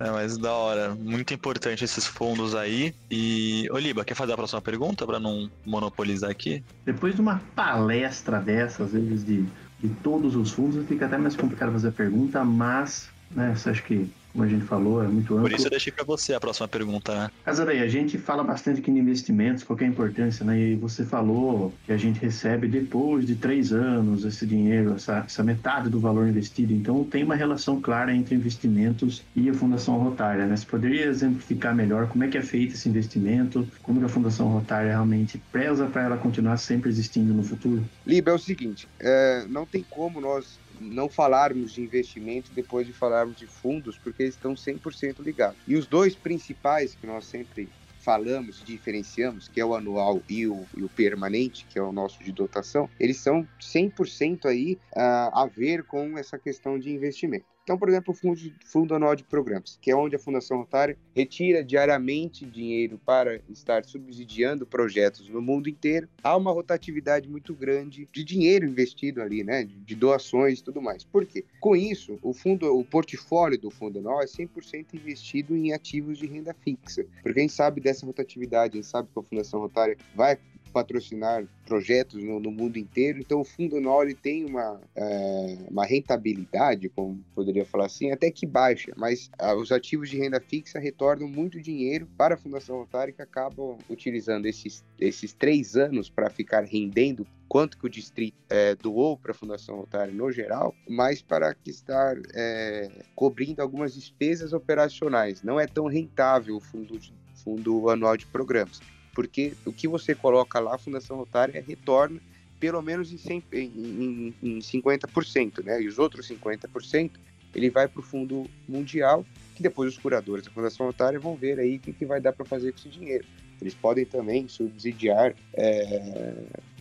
É, 0.00 0.10
mas 0.10 0.36
da 0.36 0.52
hora. 0.52 0.94
Muito 0.94 1.32
importante 1.32 1.84
esses 1.84 2.06
fundos 2.06 2.54
aí. 2.54 2.94
E, 3.10 3.68
Oliba, 3.70 4.04
quer 4.04 4.14
fazer 4.14 4.32
a 4.32 4.36
próxima 4.36 4.60
pergunta 4.60 5.06
para 5.06 5.20
não 5.20 5.50
monopolizar 5.64 6.30
aqui? 6.30 6.62
Depois 6.84 7.14
de 7.14 7.20
uma 7.20 7.40
palestra 7.54 8.40
dessas, 8.40 8.92
vezes 8.92 9.24
de, 9.24 9.44
de 9.80 9.88
todos 10.02 10.34
os 10.36 10.52
fundos, 10.52 10.86
fica 10.86 11.06
até 11.06 11.16
mais 11.16 11.36
complicado 11.36 11.72
fazer 11.72 11.88
a 11.88 11.92
pergunta, 11.92 12.44
mas 12.44 13.08
né, 13.30 13.54
você 13.54 13.70
acha 13.70 13.82
que 13.82 14.10
como 14.34 14.44
a 14.44 14.48
gente 14.48 14.64
falou, 14.64 15.02
é 15.02 15.06
muito 15.06 15.32
amplo. 15.32 15.48
Por 15.48 15.52
isso 15.52 15.66
eu 15.66 15.70
deixei 15.70 15.92
para 15.92 16.04
você 16.04 16.34
a 16.34 16.40
próxima 16.40 16.66
pergunta, 16.66 17.14
né? 17.14 17.30
Casarei, 17.44 17.80
a 17.80 17.88
gente 17.88 18.18
fala 18.18 18.42
bastante 18.42 18.80
aqui 18.80 18.90
de 18.90 18.98
investimentos, 18.98 19.62
qual 19.62 19.78
é 19.80 19.84
a 19.84 19.86
importância, 19.86 20.44
né? 20.44 20.58
E 20.58 20.74
você 20.74 21.04
falou 21.04 21.72
que 21.86 21.92
a 21.92 21.96
gente 21.96 22.18
recebe 22.18 22.66
depois 22.66 23.24
de 23.24 23.36
três 23.36 23.72
anos 23.72 24.24
esse 24.24 24.44
dinheiro, 24.44 24.94
essa, 24.94 25.18
essa 25.24 25.44
metade 25.44 25.88
do 25.88 26.00
valor 26.00 26.26
investido. 26.26 26.72
Então 26.72 27.04
tem 27.04 27.22
uma 27.22 27.36
relação 27.36 27.80
clara 27.80 28.12
entre 28.12 28.34
investimentos 28.34 29.22
e 29.36 29.48
a 29.48 29.54
Fundação 29.54 29.98
Rotária, 29.98 30.46
né? 30.46 30.56
Você 30.56 30.66
poderia 30.66 31.06
exemplificar 31.06 31.72
melhor 31.72 32.08
como 32.08 32.24
é 32.24 32.28
que 32.28 32.36
é 32.36 32.42
feito 32.42 32.74
esse 32.74 32.88
investimento, 32.88 33.66
como 33.84 34.04
a 34.04 34.08
Fundação 34.08 34.48
Rotária 34.48 34.90
realmente 34.90 35.40
preza 35.52 35.86
para 35.86 36.02
ela 36.02 36.16
continuar 36.16 36.56
sempre 36.56 36.90
existindo 36.90 37.32
no 37.32 37.44
futuro? 37.44 37.84
Liba, 38.04 38.32
é 38.32 38.34
o 38.34 38.38
seguinte, 38.38 38.88
é, 38.98 39.46
não 39.48 39.64
tem 39.64 39.84
como 39.88 40.20
nós 40.20 40.58
não 40.80 41.08
falarmos 41.08 41.72
de 41.72 41.80
investimento 41.80 42.52
depois 42.52 42.86
de 42.86 42.92
falarmos 42.92 43.36
de 43.36 43.46
fundos, 43.46 43.98
porque 43.98 44.22
eles 44.22 44.34
estão 44.34 44.54
100% 44.54 45.20
ligados. 45.20 45.58
E 45.66 45.76
os 45.76 45.86
dois 45.86 46.14
principais 46.14 46.94
que 46.94 47.06
nós 47.06 47.26
sempre 47.26 47.68
falamos, 48.04 48.62
diferenciamos, 48.62 49.48
que 49.48 49.58
é 49.58 49.64
o 49.64 49.74
anual 49.74 50.20
e 50.28 50.46
o, 50.46 50.66
e 50.76 50.84
o, 50.84 50.88
permanente, 50.90 51.66
que 51.70 51.78
é 51.78 51.82
o 51.82 51.90
nosso 51.90 52.22
de 52.22 52.30
dotação, 52.30 52.88
eles 53.00 53.16
são 53.16 53.48
100% 53.58 54.44
aí 54.44 54.78
uh, 54.92 55.30
a 55.32 55.46
ver 55.46 55.84
com 55.84 56.18
essa 56.18 56.38
questão 56.38 56.78
de 56.78 56.90
investimento. 56.90 57.46
Então, 57.62 57.78
por 57.78 57.88
exemplo, 57.88 58.12
o 58.12 58.14
fundo, 58.14 58.38
fundo 58.66 58.94
anual 58.94 59.16
de 59.16 59.24
programas, 59.24 59.78
que 59.80 59.90
é 59.90 59.96
onde 59.96 60.14
a 60.14 60.18
Fundação 60.18 60.58
Rotária 60.58 60.98
retira 61.16 61.64
diariamente 61.64 62.44
dinheiro 62.44 63.00
para 63.06 63.40
estar 63.48 63.82
subsidiando 63.86 64.66
projetos 64.66 65.30
no 65.30 65.40
mundo 65.40 65.66
inteiro. 65.66 66.06
Há 66.22 66.36
uma 66.36 66.52
rotatividade 66.52 67.26
muito 67.26 67.54
grande 67.54 68.06
de 68.12 68.22
dinheiro 68.22 68.66
investido 68.66 69.22
ali, 69.22 69.42
né, 69.42 69.64
de 69.64 69.94
doações 69.94 70.58
e 70.58 70.62
tudo 70.62 70.82
mais. 70.82 71.04
Por 71.04 71.24
quê? 71.24 71.42
Com 71.58 71.74
isso, 71.74 72.18
o 72.22 72.34
fundo, 72.34 72.66
o 72.78 72.84
portfólio 72.84 73.58
do 73.58 73.70
fundo 73.70 73.98
anual 73.98 74.20
é 74.20 74.26
100% 74.26 74.88
investido 74.92 75.56
em 75.56 75.72
ativos 75.72 76.18
de 76.18 76.26
renda 76.26 76.54
fixa. 76.62 77.06
Porque 77.22 77.40
gente 77.44 77.52
sabe 77.52 77.80
rotatividade, 78.02 78.74
a 78.74 78.76
gente 78.76 78.90
sabe 78.90 79.08
que 79.12 79.18
a 79.18 79.22
Fundação 79.22 79.60
Rotária? 79.60 79.96
Vai 80.14 80.38
patrocinar 80.74 81.46
projetos 81.64 82.20
no, 82.22 82.40
no, 82.40 82.50
mundo 82.50 82.76
inteiro. 82.76 83.20
Então, 83.20 83.40
o 83.40 83.44
Fundo 83.44 83.80
Nori 83.80 84.12
tem 84.12 84.44
uma, 84.44 84.80
é, 84.96 85.56
uma 85.70 85.86
rentabilidade, 85.86 86.88
como 86.88 87.24
poderia 87.32 87.64
falar 87.64 87.86
assim, 87.86 88.10
até 88.10 88.28
que 88.28 88.44
baixa, 88.44 88.92
mas 88.96 89.30
ah, 89.38 89.54
os 89.54 89.70
ativos 89.70 90.10
de 90.10 90.18
renda 90.18 90.40
fixa 90.40 90.80
retornam 90.80 91.28
muito 91.28 91.62
dinheiro 91.62 92.08
para 92.18 92.34
a 92.34 92.36
Fundação 92.36 92.78
Rotária 92.78 93.12
que 93.12 93.22
acabam 93.22 93.78
utilizando 93.88 94.46
esses, 94.46 94.84
esses 94.98 95.32
três 95.32 95.76
anos 95.76 96.10
para 96.10 96.28
ficar 96.28 96.64
rendendo 96.64 97.24
quanto 97.48 97.78
que 97.78 97.86
o 97.86 97.90
distrito 97.90 98.36
é, 98.50 98.74
doou 98.74 99.16
para 99.16 99.30
a 99.30 99.34
Fundação 99.34 99.76
Rotária 99.76 100.12
no 100.12 100.32
geral, 100.32 100.74
mas 100.88 101.22
para 101.22 101.54
que 101.54 101.70
estar 101.70 102.16
é, 102.34 102.90
cobrindo 103.14 103.62
algumas 103.62 103.94
despesas 103.94 104.52
operacionais. 104.52 105.40
Não 105.42 105.60
é 105.60 105.66
tão 105.66 105.86
rentável 105.86 106.56
o 106.56 106.60
fundo, 106.60 106.98
fundo 107.44 107.88
anual 107.88 108.16
de 108.16 108.26
programas 108.26 108.80
porque 109.14 109.54
o 109.64 109.72
que 109.72 109.86
você 109.86 110.14
coloca 110.14 110.58
lá, 110.58 110.74
a 110.74 110.78
Fundação 110.78 111.16
Rotária 111.16 111.62
retorna 111.66 112.20
pelo 112.58 112.80
menos 112.80 113.12
em, 113.12 113.18
100, 113.18 113.44
em, 113.52 113.62
em, 113.62 114.34
em 114.42 114.58
50%, 114.58 115.62
né? 115.62 115.82
E 115.82 115.86
os 115.86 115.98
outros 115.98 116.28
50% 116.28 117.10
ele 117.54 117.70
vai 117.70 117.86
para 117.86 118.00
o 118.00 118.02
Fundo 118.02 118.48
Mundial, 118.68 119.24
que 119.54 119.62
depois 119.62 119.92
os 119.92 119.98
curadores 119.98 120.44
da 120.44 120.50
Fundação 120.50 120.86
Rotária 120.86 121.20
vão 121.20 121.36
ver 121.36 121.60
aí 121.60 121.76
o 121.76 121.80
que, 121.80 121.92
que 121.92 122.06
vai 122.06 122.20
dar 122.20 122.32
para 122.32 122.44
fazer 122.44 122.72
com 122.72 122.78
esse 122.78 122.88
dinheiro. 122.88 123.24
Eles 123.60 123.74
podem 123.74 124.04
também 124.04 124.48
subsidiar 124.48 125.34
é, 125.52 126.34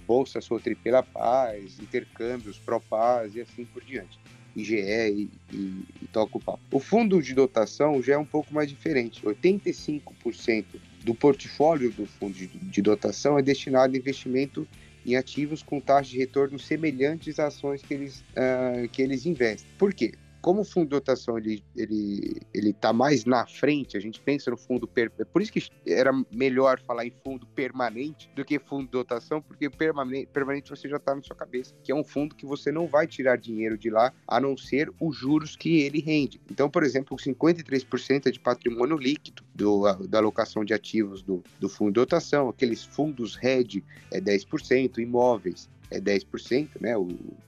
Bolsa 0.07 0.41
Sotri 0.41 0.73
pela 0.73 1.03
Paz, 1.03 1.79
intercâmbios, 1.79 2.57
Propaz 2.57 3.35
e 3.35 3.41
assim 3.41 3.65
por 3.65 3.83
diante. 3.83 4.19
IGE 4.55 4.75
e, 4.75 5.29
e, 5.51 5.83
e 6.01 6.07
toca 6.11 6.37
o 6.37 6.39
papo. 6.39 6.61
O 6.71 6.79
fundo 6.79 7.21
de 7.21 7.33
dotação 7.33 8.01
já 8.01 8.13
é 8.13 8.17
um 8.17 8.25
pouco 8.25 8.53
mais 8.53 8.69
diferente. 8.69 9.21
85% 9.21 10.65
do 11.03 11.13
portfólio 11.13 11.91
do 11.91 12.05
fundo 12.05 12.33
de, 12.33 12.47
de 12.47 12.81
dotação 12.81 13.37
é 13.37 13.41
destinado 13.41 13.93
a 13.93 13.97
investimento 13.97 14.67
em 15.05 15.15
ativos 15.15 15.61
com 15.61 15.79
taxas 15.79 16.07
de 16.07 16.17
retorno 16.17 16.57
semelhantes 16.57 17.39
às 17.39 17.55
ações 17.55 17.81
que 17.81 17.93
eles, 17.93 18.23
uh, 18.31 18.87
que 18.89 19.01
eles 19.01 19.25
investem. 19.25 19.69
Por 19.77 19.93
quê? 19.93 20.13
Como 20.43 20.61
o 20.61 20.65
fundo 20.65 20.83
de 20.83 20.89
dotação 20.89 21.37
ele 21.37 21.63
ele 21.73 22.41
ele 22.53 22.69
está 22.71 22.91
mais 22.91 23.23
na 23.23 23.47
frente, 23.47 23.95
a 23.95 23.99
gente 23.99 24.19
pensa 24.19 24.51
no 24.51 24.57
fundo 24.57 24.85
per, 24.85 25.09
por 25.09 25.41
isso 25.41 25.51
que 25.51 25.65
era 25.87 26.11
melhor 26.29 26.81
falar 26.81 27.05
em 27.05 27.13
fundo 27.23 27.47
permanente 27.47 28.29
do 28.35 28.43
que 28.43 28.59
fundo 28.59 28.83
de 28.83 28.91
dotação, 28.91 29.41
porque 29.41 29.69
permanente, 29.69 30.27
permanente 30.27 30.69
você 30.69 30.89
já 30.89 30.97
está 30.97 31.15
na 31.15 31.23
sua 31.23 31.35
cabeça, 31.35 31.73
que 31.81 31.93
é 31.93 31.95
um 31.95 32.03
fundo 32.03 32.35
que 32.35 32.45
você 32.45 32.73
não 32.73 32.87
vai 32.87 33.07
tirar 33.07 33.37
dinheiro 33.37 33.77
de 33.77 33.89
lá 33.89 34.11
a 34.27 34.39
não 34.39 34.57
ser 34.57 34.91
os 34.99 35.15
juros 35.15 35.55
que 35.55 35.79
ele 35.79 36.01
rende. 36.01 36.41
Então, 36.51 36.69
por 36.69 36.83
exemplo, 36.83 37.15
53% 37.15 38.27
é 38.27 38.31
de 38.31 38.39
patrimônio 38.39 38.97
líquido 38.97 39.43
do, 39.55 39.83
da 40.07 40.17
alocação 40.17 40.65
de 40.65 40.73
ativos 40.73 41.23
do, 41.23 41.41
do 41.57 41.69
fundo 41.69 41.91
de 41.91 42.01
dotação, 42.01 42.49
aqueles 42.49 42.83
fundos 42.83 43.37
RED 43.37 43.81
é 44.11 44.19
10%, 44.19 44.97
imóveis 44.97 45.69
é 45.93 46.01
10%, 46.01 46.69
né? 46.79 46.93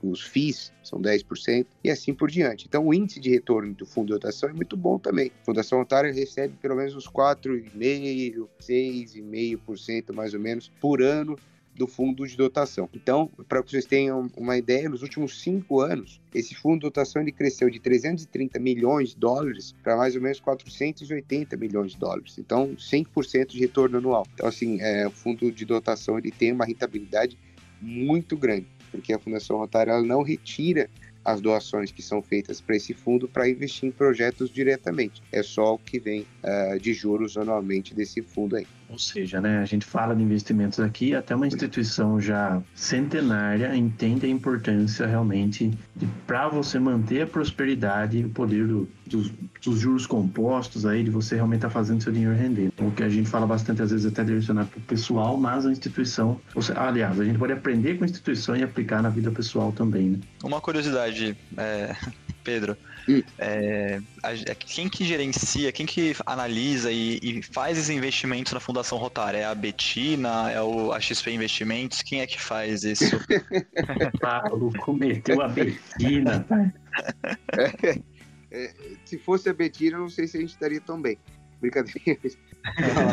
Os 0.02 0.22
FIIs 0.22 0.72
são 0.82 1.00
10% 1.00 1.66
e 1.82 1.90
assim 1.90 2.14
por 2.14 2.30
diante. 2.30 2.66
Então, 2.66 2.86
o 2.86 2.94
índice 2.94 3.20
de 3.20 3.30
retorno 3.30 3.74
do 3.74 3.84
fundo 3.84 4.06
de 4.06 4.12
dotação 4.12 4.48
é 4.48 4.52
muito 4.52 4.76
bom 4.76 4.98
também. 4.98 5.32
A 5.42 5.44
Fundação 5.44 5.80
Otária 5.80 6.12
recebe 6.12 6.54
pelo 6.60 6.76
menos 6.76 6.94
uns 6.94 7.08
4,5%, 7.08 8.46
6,5% 8.60 10.14
mais 10.14 10.32
ou 10.32 10.40
menos 10.40 10.70
por 10.80 11.02
ano 11.02 11.36
do 11.76 11.86
fundo 11.86 12.26
de 12.26 12.36
dotação. 12.36 12.88
Então, 12.94 13.30
para 13.48 13.62
que 13.62 13.70
vocês 13.70 13.84
tenham 13.84 14.30
uma 14.36 14.56
ideia, 14.56 14.88
nos 14.88 15.02
últimos 15.02 15.40
cinco 15.40 15.80
anos, 15.80 16.20
esse 16.34 16.54
fundo 16.54 16.80
de 16.80 16.86
dotação 16.86 17.22
ele 17.22 17.30
cresceu 17.30 17.68
de 17.70 17.78
330 17.78 18.58
milhões 18.58 19.10
de 19.10 19.16
dólares 19.16 19.74
para 19.82 19.96
mais 19.96 20.16
ou 20.16 20.22
menos 20.22 20.40
480 20.40 21.56
milhões 21.56 21.92
de 21.92 21.98
dólares. 21.98 22.38
Então, 22.38 22.74
100% 22.76 23.48
de 23.48 23.60
retorno 23.60 23.98
anual. 23.98 24.26
Então, 24.34 24.48
assim, 24.48 24.80
é, 24.80 25.06
o 25.06 25.10
fundo 25.10 25.52
de 25.52 25.64
dotação 25.64 26.18
ele 26.18 26.30
tem 26.30 26.52
uma 26.52 26.64
rentabilidade 26.64 27.36
muito 27.80 28.36
grande, 28.36 28.66
porque 28.90 29.12
a 29.12 29.18
Fundação 29.18 29.58
Rotária 29.58 30.00
não 30.00 30.22
retira 30.22 30.88
as 31.24 31.40
doações 31.40 31.90
que 31.90 32.02
são 32.02 32.22
feitas 32.22 32.60
para 32.60 32.76
esse 32.76 32.94
fundo 32.94 33.26
para 33.26 33.48
investir 33.48 33.88
em 33.88 33.92
projetos 33.92 34.48
diretamente. 34.48 35.20
É 35.32 35.42
só 35.42 35.74
o 35.74 35.78
que 35.78 35.98
vem 35.98 36.20
uh, 36.20 36.78
de 36.78 36.94
juros 36.94 37.36
anualmente 37.36 37.94
desse 37.94 38.22
fundo 38.22 38.54
aí. 38.54 38.66
Ou 38.88 38.98
seja, 38.98 39.40
né, 39.40 39.58
a 39.58 39.64
gente 39.64 39.84
fala 39.84 40.14
de 40.14 40.22
investimentos 40.22 40.80
aqui, 40.80 41.14
até 41.14 41.34
uma 41.34 41.46
instituição 41.46 42.20
já 42.20 42.62
centenária 42.74 43.74
entende 43.76 44.26
a 44.26 44.28
importância 44.28 45.06
realmente 45.06 45.70
para 46.26 46.48
você 46.48 46.78
manter 46.78 47.22
a 47.22 47.26
prosperidade, 47.26 48.24
o 48.24 48.30
poder 48.30 48.66
do, 48.66 48.88
dos, 49.06 49.30
dos, 49.62 49.78
juros 49.80 50.06
compostos 50.06 50.86
aí, 50.86 51.02
de 51.02 51.10
você 51.10 51.34
realmente 51.34 51.58
estar 51.58 51.68
tá 51.68 51.74
fazendo 51.74 52.02
seu 52.02 52.12
dinheiro 52.12 52.34
render. 52.34 52.70
O 52.78 52.90
que 52.90 53.02
a 53.02 53.08
gente 53.08 53.28
fala 53.28 53.46
bastante, 53.46 53.82
às 53.82 53.90
vezes, 53.90 54.06
até 54.06 54.24
direcionar 54.24 54.66
para 54.66 54.78
o 54.78 54.82
pessoal, 54.82 55.36
mas 55.36 55.66
a 55.66 55.72
instituição, 55.72 56.40
seja, 56.54 56.80
aliás, 56.80 57.18
a 57.18 57.24
gente 57.24 57.38
pode 57.38 57.52
aprender 57.52 57.96
com 57.98 58.04
a 58.04 58.06
instituição 58.06 58.56
e 58.56 58.62
aplicar 58.62 59.02
na 59.02 59.08
vida 59.08 59.30
pessoal 59.30 59.72
também. 59.72 60.10
Né? 60.10 60.18
Uma 60.42 60.60
curiosidade, 60.60 61.36
é, 61.56 61.94
Pedro, 62.46 62.76
é, 63.38 64.00
a, 64.22 64.54
quem 64.54 64.88
que 64.88 65.04
gerencia, 65.04 65.72
quem 65.72 65.84
que 65.84 66.14
analisa 66.24 66.92
e, 66.92 67.18
e, 67.20 67.42
faz 67.42 67.76
esses 67.76 67.90
investimentos 67.90 68.52
na 68.52 68.60
Fundação 68.60 68.96
Rotária? 68.96 69.38
É 69.38 69.44
a 69.44 69.54
Betina? 69.54 70.48
É 70.52 70.62
o, 70.62 70.92
a 70.92 71.00
XP 71.00 71.32
Investimentos? 71.32 72.02
Quem 72.02 72.20
é 72.20 72.26
que 72.26 72.40
faz 72.40 72.84
isso? 72.84 73.18
Paulo 74.22 74.72
cometeu 74.78 75.42
a 75.42 75.48
Betina, 75.48 76.46
tá? 76.48 76.72
É, 77.58 77.98
é, 78.52 78.74
se 79.04 79.18
fosse 79.18 79.48
a 79.48 79.52
Betina, 79.52 79.96
eu 79.96 80.02
não 80.02 80.08
sei 80.08 80.28
se 80.28 80.36
a 80.36 80.40
gente 80.40 80.50
estaria 80.50 80.80
tão 80.80 81.02
bem. 81.02 81.18
Brincadeira. 81.60 82.20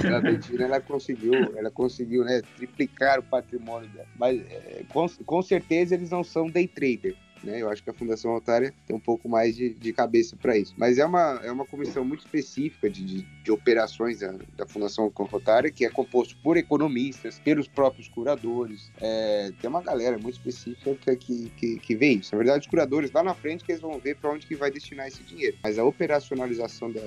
Não, 0.03 0.15
a 0.15 0.21
Betina 0.21 0.65
ela 0.65 0.79
conseguiu, 0.79 1.33
ela 1.57 1.71
conseguiu 1.71 2.23
né, 2.23 2.41
triplicar 2.55 3.19
o 3.19 3.23
patrimônio 3.23 3.89
dela. 3.89 4.07
Mas 4.15 4.39
é, 4.41 4.83
com, 4.89 5.07
com 5.25 5.41
certeza 5.41 5.95
eles 5.95 6.11
não 6.11 6.23
são 6.23 6.47
day 6.47 6.67
trader. 6.67 7.15
Né? 7.43 7.62
Eu 7.62 7.69
acho 7.69 7.83
que 7.83 7.89
a 7.89 7.93
Fundação 7.93 8.33
Otária 8.35 8.73
tem 8.88 8.95
um 8.95 9.00
pouco 9.00 9.27
mais 9.27 9.55
de, 9.55 9.69
de 9.73 9.93
cabeça 9.93 10.35
para 10.35 10.57
isso. 10.57 10.73
Mas 10.77 10.97
é 10.97 11.05
uma, 11.05 11.41
é 11.43 11.51
uma 11.51 11.65
comissão 11.65 12.05
muito 12.05 12.21
específica 12.21 12.89
de, 12.89 13.03
de, 13.03 13.21
de 13.21 13.51
operações 13.51 14.19
da, 14.19 14.33
da 14.55 14.65
Fundação 14.65 15.12
Otária, 15.31 15.71
que 15.71 15.85
é 15.85 15.89
composto 15.89 16.38
por 16.38 16.57
economistas, 16.57 17.39
pelos 17.39 17.67
próprios 17.67 18.07
curadores. 18.07 18.91
É, 19.01 19.51
tem 19.59 19.69
uma 19.69 19.81
galera 19.81 20.17
muito 20.17 20.35
específica 20.35 21.15
que, 21.15 21.51
que, 21.57 21.79
que 21.79 21.95
vê 21.95 22.09
isso. 22.09 22.33
Na 22.33 22.38
verdade, 22.38 22.62
os 22.62 22.67
curadores 22.67 23.12
lá 23.12 23.23
na 23.23 23.33
frente 23.33 23.63
que 23.63 23.71
eles 23.71 23.81
vão 23.81 24.00
ver 24.00 24.15
para 24.15 24.31
onde 24.31 24.47
que 24.47 24.55
vai 24.55 24.71
destinar 24.71 25.07
esse 25.07 25.23
dinheiro. 25.23 25.57
Mas 25.63 25.77
a 25.77 25.83
operacionalização 25.83 26.91
da, 26.91 27.01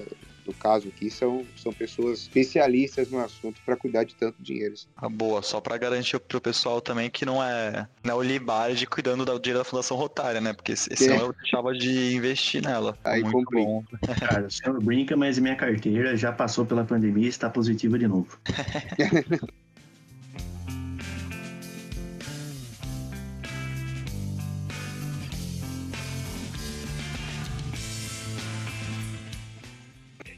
no 0.47 0.55
caso 0.55 0.89
aqui, 0.89 1.11
são, 1.11 1.45
são 1.57 1.73
pessoas 1.73 2.21
especialistas 2.21 3.11
no 3.11 3.19
assunto 3.19 3.61
para 3.65 3.77
cuidar 3.77 4.05
de 4.05 4.15
tanto 4.15 4.43
dinheiro. 4.43 4.75
Ah, 4.97 5.09
boa, 5.09 5.43
só 5.43 5.61
para 5.61 5.77
garantir 5.77 6.19
pro 6.21 6.41
pessoal 6.41 6.81
também 6.81 7.11
que 7.11 7.25
não 7.25 7.43
é, 7.43 7.89
não 8.03 8.13
é 8.13 8.15
o 8.15 8.23
Libardi 8.23 8.87
cuidando 8.87 9.25
do 9.25 9.39
dinheiro 9.39 9.61
da 9.61 9.65
Fundação 9.65 9.97
Rotária, 9.97 10.41
né? 10.41 10.53
Porque 10.53 10.77
senão 10.77 11.17
é. 11.17 11.21
eu 11.23 11.33
deixava 11.33 11.73
de 11.73 12.15
investir 12.15 12.63
nela. 12.63 12.97
Aí 13.05 13.23
comprei. 13.23 13.65
Cara, 14.21 14.47
o 14.47 14.51
senhor 14.51 14.83
brinca, 14.83 15.17
mas 15.17 15.39
minha 15.39 15.57
carteira 15.57 16.17
já 16.17 16.33
passou 16.33 16.65
pela 16.65 16.85
pandemia 16.85 17.27
e 17.27 17.29
está 17.29 17.51
positiva 17.51 17.99
de 17.99 18.07
novo. 18.07 18.39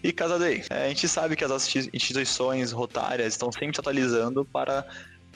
E 0.03 0.13
Casadei, 0.13 0.65
é, 0.71 0.87
a 0.87 0.89
gente 0.89 1.09
sabe 1.09 1.37
que 1.37 1.45
as 1.45 1.75
instituições 1.93 2.73
rotárias 2.73 3.35
estão 3.35 3.51
sempre 3.51 3.75
se 3.75 3.81
atualizando 3.81 4.45
para 4.45 4.87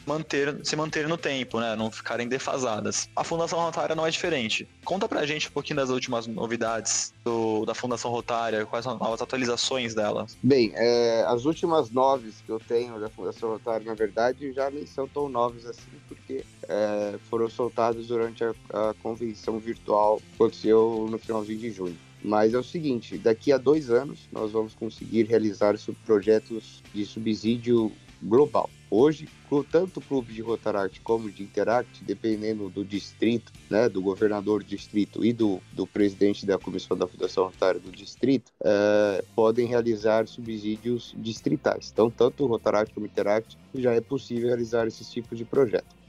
manter, 0.07 0.65
se 0.65 0.77
manter 0.77 1.09
no 1.09 1.17
tempo, 1.17 1.61
né? 1.61 1.77
Não 1.77 1.91
ficarem 1.91 2.29
defasadas. 2.29 3.09
A 3.15 3.25
Fundação 3.25 3.59
Rotária 3.61 3.95
não 3.95 4.07
é 4.07 4.11
diferente. 4.11 4.69
Conta 4.85 5.09
pra 5.09 5.27
gente 5.27 5.49
um 5.49 5.53
pouquinho 5.53 5.77
das 5.77 5.91
últimas 5.91 6.27
novidades 6.27 7.13
do, 7.25 7.65
da 7.65 7.75
Fundação 7.75 8.11
Rotária, 8.11 8.65
quais 8.67 8.85
são 8.85 8.99
as 9.01 9.23
atualizações 9.23 9.95
dela. 9.95 10.27
Bem, 10.43 10.73
é, 10.75 11.25
as 11.27 11.45
últimas 11.45 11.91
noves 11.91 12.43
que 12.45 12.51
eu 12.51 12.61
tenho 12.61 12.99
da 13.01 13.09
Fundação 13.09 13.51
Rotária, 13.51 13.87
na 13.87 13.95
verdade, 13.95 14.53
já 14.53 14.71
nem 14.71 14.87
são 14.87 15.07
tão 15.07 15.29
novas 15.29 15.67
assim, 15.67 15.91
porque 16.09 16.45
é, 16.69 17.15
foram 17.31 17.49
soltadas 17.49 18.07
durante 18.07 18.45
a, 18.45 18.53
a 18.73 18.95
convenção 19.03 19.59
virtual 19.59 20.19
que 20.19 20.35
aconteceu 20.35 21.07
no 21.11 21.19
finalzinho 21.19 21.59
de 21.59 21.71
junho. 21.71 21.99
Mas 22.25 22.55
é 22.55 22.59
o 22.59 22.63
seguinte, 22.63 23.19
daqui 23.19 23.53
a 23.53 23.59
dois 23.59 23.91
anos 23.91 24.29
nós 24.31 24.53
vamos 24.53 24.75
conseguir 24.75 25.25
realizar 25.25 25.75
projetos 26.05 26.83
de 26.95 27.05
subsídio 27.05 27.91
global. 28.23 28.71
Hoje, 28.89 29.27
tanto 29.71 30.01
o 30.01 30.03
clube 30.03 30.35
de 30.35 30.43
Rotaract 30.43 31.01
como 31.01 31.31
de 31.31 31.43
Interact, 31.43 32.05
dependendo 32.05 32.69
do 32.69 32.85
distrito, 32.85 33.51
né, 33.71 33.89
do 33.89 34.03
governador 34.03 34.63
do 34.63 34.69
distrito 34.69 35.25
e 35.25 35.33
do, 35.33 35.61
do 35.73 35.87
presidente 35.87 36.45
da 36.45 36.59
comissão 36.59 36.97
da 36.97 37.07
Fundação 37.07 37.45
Rotária 37.47 37.81
do 37.81 37.91
distrito, 37.91 38.53
é, 38.63 39.25
podem 39.35 39.67
realizar 39.67 40.29
subsídios 40.29 41.15
distritais. 41.17 41.91
Então, 41.91 42.11
tanto 42.11 42.45
o 42.45 42.47
Rotaract 42.47 42.93
como 42.95 43.07
o 43.07 43.09
Interact 43.09 43.57
já 43.75 43.93
é 43.93 44.01
possível 44.01 44.49
realizar 44.49 44.87
esses 44.87 45.11
tipos 45.11 45.39
de 45.39 45.45
projetos. 45.47 46.02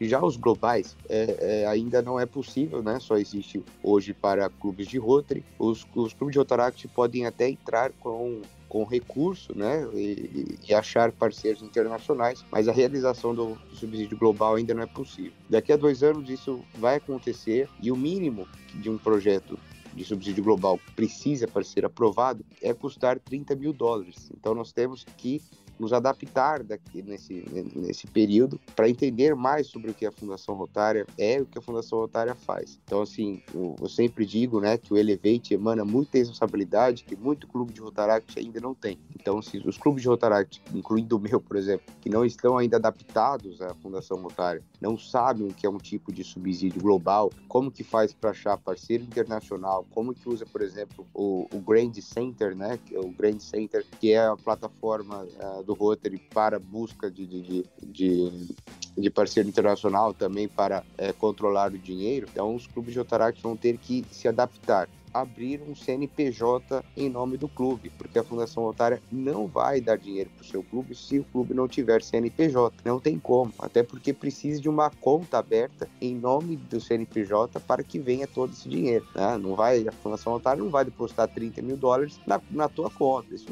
Já 0.00 0.22
os 0.22 0.36
globais 0.36 0.96
é, 1.08 1.62
é, 1.62 1.66
ainda 1.66 2.02
não 2.02 2.18
é 2.18 2.26
possível, 2.26 2.82
né? 2.82 2.98
Só 3.00 3.16
existe 3.16 3.62
hoje 3.82 4.14
para 4.14 4.48
clubes 4.48 4.86
de 4.86 4.98
Rotary. 4.98 5.44
Os, 5.58 5.86
os 5.94 6.12
clubes 6.12 6.32
de 6.32 6.38
Rotaract 6.38 6.88
podem 6.88 7.26
até 7.26 7.48
entrar 7.48 7.92
com 7.92 8.42
com 8.70 8.84
recurso, 8.84 9.52
né, 9.58 9.84
e, 9.92 10.56
e, 10.68 10.72
achar 10.72 11.10
parceiros 11.10 11.60
internacionais, 11.60 12.44
mas 12.52 12.68
a 12.68 12.72
realização 12.72 13.34
do 13.34 13.58
subsídio 13.72 14.16
global 14.16 14.54
ainda 14.54 14.72
não 14.72 14.84
é 14.84 14.86
possível. 14.86 15.32
Daqui 15.50 15.72
a 15.72 15.76
dois 15.76 16.04
anos 16.04 16.30
isso 16.30 16.60
vai 16.76 16.94
acontecer 16.94 17.68
e 17.82 17.90
o 17.90 17.96
mínimo 17.96 18.46
de 18.76 18.88
um 18.88 18.96
projeto 18.96 19.58
de 19.92 20.04
subsídio 20.04 20.44
global 20.44 20.78
precisa 20.94 21.48
para 21.48 21.64
ser 21.64 21.84
aprovado 21.84 22.44
é 22.62 22.72
custar 22.72 23.18
30 23.18 23.56
mil 23.56 23.72
dólares. 23.72 24.30
Então 24.38 24.54
nós 24.54 24.70
temos 24.70 25.04
que 25.16 25.42
nos 25.80 25.92
adaptar 25.92 26.62
daqui 26.62 27.02
nesse, 27.02 27.44
nesse 27.74 28.06
período 28.06 28.60
para 28.76 28.88
entender 28.88 29.34
mais 29.34 29.66
sobre 29.66 29.90
o 29.90 29.94
que 29.94 30.04
a 30.04 30.12
Fundação 30.12 30.54
Rotária 30.54 31.06
é 31.16 31.40
o 31.40 31.46
que 31.46 31.58
a 31.58 31.62
Fundação 31.62 31.98
Rotária 31.98 32.34
faz. 32.34 32.78
Então, 32.84 33.00
assim, 33.00 33.42
eu, 33.54 33.74
eu 33.80 33.88
sempre 33.88 34.26
digo 34.26 34.60
né, 34.60 34.76
que 34.76 34.92
o 34.92 34.98
Elevate 34.98 35.54
emana 35.54 35.84
muita 35.84 36.18
responsabilidade 36.18 37.04
que 37.04 37.16
muito 37.16 37.48
clube 37.48 37.72
de 37.72 37.80
Rotaract 37.80 38.38
ainda 38.38 38.60
não 38.60 38.74
tem. 38.74 38.98
Então, 39.18 39.40
se 39.40 39.58
os 39.58 39.78
clubes 39.78 40.02
de 40.02 40.08
Rotaract, 40.08 40.62
incluindo 40.74 41.16
o 41.16 41.20
meu, 41.20 41.40
por 41.40 41.56
exemplo, 41.56 41.86
que 42.00 42.10
não 42.10 42.24
estão 42.24 42.58
ainda 42.58 42.76
adaptados 42.76 43.60
à 43.62 43.74
Fundação 43.74 44.18
Rotária, 44.18 44.62
não 44.80 44.98
sabem 44.98 45.48
o 45.48 45.54
que 45.54 45.66
é 45.66 45.70
um 45.70 45.78
tipo 45.78 46.12
de 46.12 46.22
subsídio 46.22 46.80
global, 46.80 47.30
como 47.48 47.70
que 47.70 47.82
faz 47.82 48.12
para 48.12 48.30
achar 48.30 48.56
parceiro 48.58 49.04
internacional, 49.04 49.86
como 49.90 50.14
que 50.14 50.28
usa, 50.28 50.44
por 50.44 50.62
exemplo, 50.62 51.06
o, 51.14 51.46
o 51.52 51.60
Grand 51.60 51.92
Center, 51.94 52.54
né, 52.54 52.78
é 52.92 52.98
o 52.98 53.10
Grand 53.10 53.38
Center, 53.38 53.84
que 53.98 54.12
é 54.12 54.26
a 54.26 54.36
plataforma 54.36 55.24
uh, 55.24 55.62
do 55.62 55.69
Rotary 55.74 56.18
para 56.32 56.58
busca 56.58 57.10
de, 57.10 57.26
de, 57.26 57.66
de, 57.82 58.54
de 58.96 59.10
parceiro 59.10 59.48
internacional 59.48 60.12
também 60.14 60.48
para 60.48 60.84
é, 60.96 61.12
controlar 61.12 61.72
o 61.72 61.78
dinheiro. 61.78 62.28
Então, 62.30 62.54
os 62.54 62.66
clubes 62.66 62.92
de 62.92 63.00
Otaract 63.00 63.42
vão 63.42 63.56
ter 63.56 63.78
que 63.78 64.04
se 64.10 64.28
adaptar 64.28 64.88
abrir 65.12 65.62
um 65.62 65.74
CNPJ 65.74 66.84
em 66.96 67.08
nome 67.08 67.36
do 67.36 67.48
clube, 67.48 67.90
porque 67.96 68.18
a 68.18 68.24
Fundação 68.24 68.64
Otária 68.64 69.02
não 69.10 69.46
vai 69.46 69.80
dar 69.80 69.96
dinheiro 69.96 70.30
para 70.30 70.42
o 70.42 70.46
seu 70.46 70.62
clube 70.62 70.94
se 70.94 71.18
o 71.18 71.24
clube 71.24 71.54
não 71.54 71.68
tiver 71.68 72.02
CNPJ. 72.02 72.76
Não 72.84 73.00
tem 73.00 73.18
como, 73.18 73.52
até 73.58 73.82
porque 73.82 74.12
precisa 74.12 74.60
de 74.60 74.68
uma 74.68 74.90
conta 74.90 75.38
aberta 75.38 75.88
em 76.00 76.14
nome 76.14 76.56
do 76.56 76.80
CNPJ 76.80 77.60
para 77.60 77.82
que 77.82 77.98
venha 77.98 78.26
todo 78.26 78.52
esse 78.52 78.68
dinheiro. 78.68 79.06
Né? 79.14 79.38
Não 79.38 79.54
vai, 79.54 79.86
a 79.86 79.92
Fundação 79.92 80.34
Otária 80.34 80.62
não 80.62 80.70
vai 80.70 80.84
depositar 80.84 81.28
30 81.28 81.62
mil 81.62 81.76
dólares 81.76 82.18
na, 82.26 82.40
na 82.50 82.68
tua 82.68 82.90
conta. 82.90 83.34
Isso, 83.34 83.46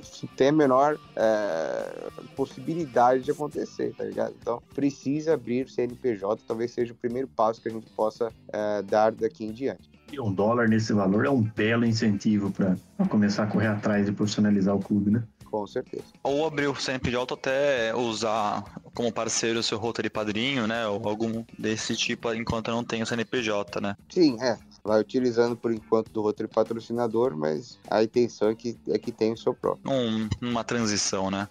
isso 0.00 0.28
tem 0.36 0.48
a 0.48 0.52
menor 0.52 0.98
é, 1.14 2.10
possibilidade 2.34 3.22
de 3.22 3.30
acontecer, 3.30 3.94
tá 3.94 4.04
ligado? 4.04 4.34
Então, 4.40 4.62
precisa 4.74 5.34
abrir 5.34 5.64
o 5.64 5.68
CNPJ, 5.68 6.42
talvez 6.46 6.70
seja 6.70 6.92
o 6.92 6.96
primeiro 6.96 7.28
passo 7.28 7.60
que 7.60 7.68
a 7.68 7.72
gente 7.72 7.90
possa 7.90 8.32
é, 8.52 8.82
dar 8.82 9.12
daqui 9.12 9.44
em 9.44 9.52
diante. 9.52 9.95
E 10.16 10.20
um 10.20 10.32
dólar 10.32 10.66
nesse 10.66 10.94
valor 10.94 11.26
é 11.26 11.30
um 11.30 11.42
belo 11.42 11.84
incentivo 11.84 12.50
para 12.50 12.74
começar 13.06 13.42
a 13.42 13.46
correr 13.46 13.66
atrás 13.66 14.08
e 14.08 14.12
profissionalizar 14.12 14.74
o 14.74 14.80
clube, 14.80 15.10
né? 15.10 15.22
Com 15.44 15.66
certeza. 15.66 16.04
Ou 16.22 16.46
abrir 16.46 16.68
o 16.68 16.74
CNPJ 16.74 17.34
até 17.34 17.94
usar 17.94 18.64
como 18.94 19.12
parceiro 19.12 19.60
o 19.60 19.62
seu 19.62 19.76
Rotary 19.76 20.08
Padrinho, 20.08 20.66
né? 20.66 20.86
Ou 20.86 21.06
algum 21.06 21.44
desse 21.58 21.94
tipo 21.94 22.32
enquanto 22.32 22.70
não 22.70 22.82
tem 22.82 23.02
o 23.02 23.06
CNPJ, 23.06 23.78
né? 23.78 23.94
Sim, 24.08 24.38
é. 24.40 24.56
Vai 24.82 25.02
utilizando 25.02 25.54
por 25.54 25.70
enquanto 25.70 26.10
do 26.10 26.22
Rotary 26.22 26.48
patrocinador, 26.48 27.36
mas 27.36 27.78
a 27.90 28.02
intenção 28.02 28.48
é 28.48 28.54
que, 28.54 28.74
é 28.88 28.98
que 28.98 29.12
tenha 29.12 29.34
o 29.34 29.36
seu 29.36 29.52
próprio. 29.52 29.92
Um, 29.92 30.30
uma 30.40 30.64
transição, 30.64 31.30
né? 31.30 31.46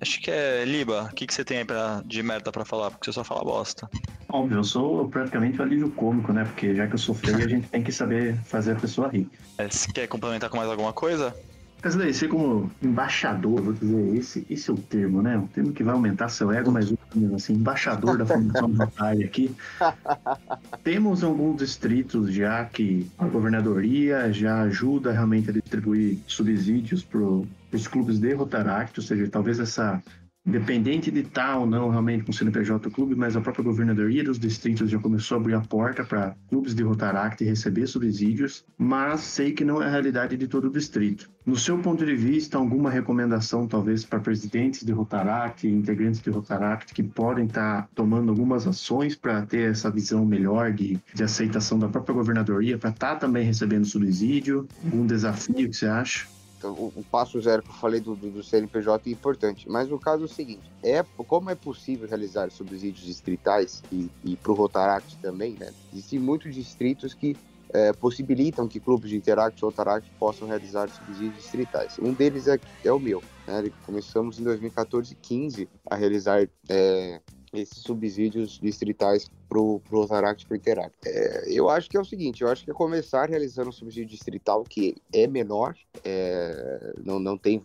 Acho 0.00 0.20
que 0.20 0.30
é 0.30 0.64
Liba. 0.64 1.08
O 1.10 1.14
que, 1.14 1.26
que 1.26 1.34
você 1.34 1.44
tem 1.44 1.58
aí 1.58 1.64
pra, 1.64 2.02
de 2.04 2.22
merda 2.22 2.52
pra 2.52 2.64
falar? 2.64 2.90
Porque 2.90 3.06
você 3.06 3.12
só 3.12 3.24
fala 3.24 3.44
bosta. 3.44 3.88
Óbvio, 4.30 4.58
eu 4.58 4.64
sou 4.64 5.08
praticamente 5.08 5.58
o 5.58 5.62
alívio 5.62 5.90
cômico, 5.92 6.32
né? 6.32 6.44
Porque 6.44 6.74
já 6.74 6.86
que 6.86 6.94
eu 6.94 6.98
sou 6.98 7.14
feio, 7.14 7.44
a 7.44 7.48
gente 7.48 7.68
tem 7.68 7.82
que 7.82 7.90
saber 7.90 8.38
fazer 8.44 8.72
a 8.72 8.80
pessoa 8.80 9.08
rir. 9.08 9.28
É, 9.58 9.68
você 9.68 9.90
quer 9.90 10.06
complementar 10.06 10.50
com 10.50 10.58
mais 10.58 10.68
alguma 10.68 10.92
coisa? 10.92 11.34
Mas 11.82 11.94
daí, 11.94 12.12
você 12.12 12.26
como 12.26 12.70
embaixador, 12.82 13.62
vou 13.62 13.72
dizer, 13.72 14.16
esse, 14.16 14.46
esse 14.50 14.68
é 14.68 14.72
o 14.72 14.76
termo, 14.76 15.22
né? 15.22 15.38
Um 15.38 15.46
termo 15.46 15.72
que 15.72 15.84
vai 15.84 15.94
aumentar 15.94 16.28
seu 16.28 16.50
ego, 16.52 16.72
mas 16.72 16.92
assim, 17.34 17.54
embaixador 17.54 18.18
da 18.18 18.26
Fundação 18.26 18.72
Rotária 18.72 19.24
aqui. 19.24 19.54
Temos 20.82 21.22
alguns 21.22 21.58
distritos 21.58 22.32
já 22.32 22.64
que 22.64 23.08
a 23.16 23.26
governadoria 23.26 24.32
já 24.32 24.62
ajuda 24.62 25.12
realmente 25.12 25.50
a 25.50 25.52
distribuir 25.52 26.18
subsídios 26.26 27.04
para 27.04 27.20
os 27.20 27.86
clubes 27.86 28.18
de 28.18 28.34
Rotaract, 28.34 28.98
ou 28.98 29.06
seja, 29.06 29.28
talvez 29.28 29.60
essa 29.60 30.02
independente 30.48 31.10
de 31.10 31.20
estar 31.20 31.58
ou 31.58 31.66
não 31.66 31.90
realmente 31.90 32.24
com 32.24 32.30
o 32.30 32.34
CNPJ 32.34 32.88
Clube, 32.90 33.14
mas 33.14 33.36
a 33.36 33.40
própria 33.40 33.62
governadoria 33.62 34.24
dos 34.24 34.38
distritos 34.38 34.90
já 34.90 34.98
começou 34.98 35.36
a 35.36 35.40
abrir 35.40 35.54
a 35.54 35.60
porta 35.60 36.02
para 36.02 36.34
clubes 36.48 36.74
de 36.74 36.82
Rotaract 36.82 37.44
receber 37.44 37.86
subsídios, 37.86 38.64
mas 38.78 39.20
sei 39.20 39.52
que 39.52 39.62
não 39.62 39.82
é 39.82 39.86
a 39.86 39.90
realidade 39.90 40.38
de 40.38 40.48
todo 40.48 40.68
o 40.68 40.72
distrito. 40.72 41.30
No 41.44 41.54
seu 41.54 41.78
ponto 41.78 42.04
de 42.04 42.16
vista, 42.16 42.56
alguma 42.56 42.90
recomendação 42.90 43.66
talvez 43.66 44.06
para 44.06 44.20
presidentes 44.20 44.84
de 44.84 44.92
Rotaract, 44.92 45.68
integrantes 45.68 46.20
de 46.20 46.30
Rotaract 46.30 46.94
que 46.94 47.02
podem 47.02 47.44
estar 47.44 47.86
tomando 47.94 48.30
algumas 48.30 48.66
ações 48.66 49.14
para 49.14 49.42
ter 49.42 49.70
essa 49.70 49.90
visão 49.90 50.24
melhor 50.24 50.72
de, 50.72 50.98
de 51.14 51.22
aceitação 51.22 51.78
da 51.78 51.88
própria 51.88 52.14
governadoria, 52.14 52.78
para 52.78 52.90
estar 52.90 53.16
também 53.16 53.44
recebendo 53.44 53.84
subsídio? 53.84 54.66
Um 54.92 55.06
desafio 55.06 55.68
que 55.68 55.76
você 55.76 55.86
acha? 55.86 56.37
Então, 56.58 56.72
o, 56.72 56.92
o, 56.96 57.04
passo 57.04 57.40
zero 57.40 57.62
que 57.62 57.68
eu 57.68 57.74
falei 57.74 58.00
do, 58.00 58.16
do, 58.16 58.30
do, 58.30 58.42
CNPJ 58.42 59.08
é 59.08 59.12
importante. 59.12 59.70
Mas 59.70 59.90
o 59.92 59.98
caso 59.98 60.24
é 60.24 60.26
o 60.26 60.28
seguinte: 60.28 60.68
é, 60.82 61.04
como 61.26 61.48
é 61.50 61.54
possível 61.54 62.08
realizar 62.08 62.50
subsídios 62.50 63.06
distritais 63.06 63.82
e, 63.92 64.10
e 64.24 64.36
para 64.36 64.50
o 64.50 64.54
Rotaract 64.54 65.16
também, 65.18 65.52
né? 65.52 65.72
Existem 65.92 66.18
muitos 66.18 66.52
distritos 66.52 67.14
que 67.14 67.36
é, 67.70 67.92
possibilitam 67.92 68.66
que 68.66 68.80
clubes 68.80 69.10
de 69.10 69.16
Interact 69.16 69.60
e 69.60 69.64
Rotaract 69.64 70.10
possam 70.18 70.48
realizar 70.48 70.88
subsídios 70.88 71.36
distritais. 71.36 71.96
Um 72.00 72.12
deles 72.12 72.48
é, 72.48 72.58
é 72.84 72.92
o 72.92 72.98
meu. 72.98 73.22
Né? 73.46 73.70
Começamos 73.86 74.40
em 74.40 74.44
2014 74.44 75.12
e 75.12 75.16
15 75.16 75.68
a 75.88 75.94
realizar 75.94 76.48
é, 76.68 77.20
esses 77.52 77.78
subsídios 77.78 78.58
distritais 78.60 79.30
para 79.48 79.58
o 79.58 79.80
Rotaract 79.90 80.44
e 80.44 80.48
para 80.48 80.56
Interact. 80.56 80.96
É, 81.06 81.44
eu 81.48 81.68
acho 81.68 81.88
que 81.88 81.96
é 81.96 82.00
o 82.00 82.04
seguinte, 82.04 82.42
eu 82.42 82.48
acho 82.48 82.64
que 82.64 82.70
é 82.70 82.74
começar 82.74 83.28
realizando 83.28 83.70
um 83.70 83.72
subsídio 83.72 84.08
distrital 84.08 84.62
que 84.64 84.96
é 85.12 85.26
menor, 85.26 85.74
é, 86.04 86.92
não, 87.04 87.18
não 87.18 87.38
tem, 87.38 87.62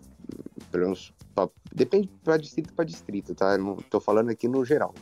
pelo 0.71 0.85
menos, 0.85 1.13
pra, 1.35 1.49
depende 1.73 2.09
para 2.23 2.37
distrito 2.37 2.73
para 2.73 2.85
distrito, 2.85 3.35
tá? 3.35 3.57
Estou 3.79 3.99
falando 3.99 4.29
aqui 4.29 4.47
no 4.47 4.63
geral. 4.63 4.93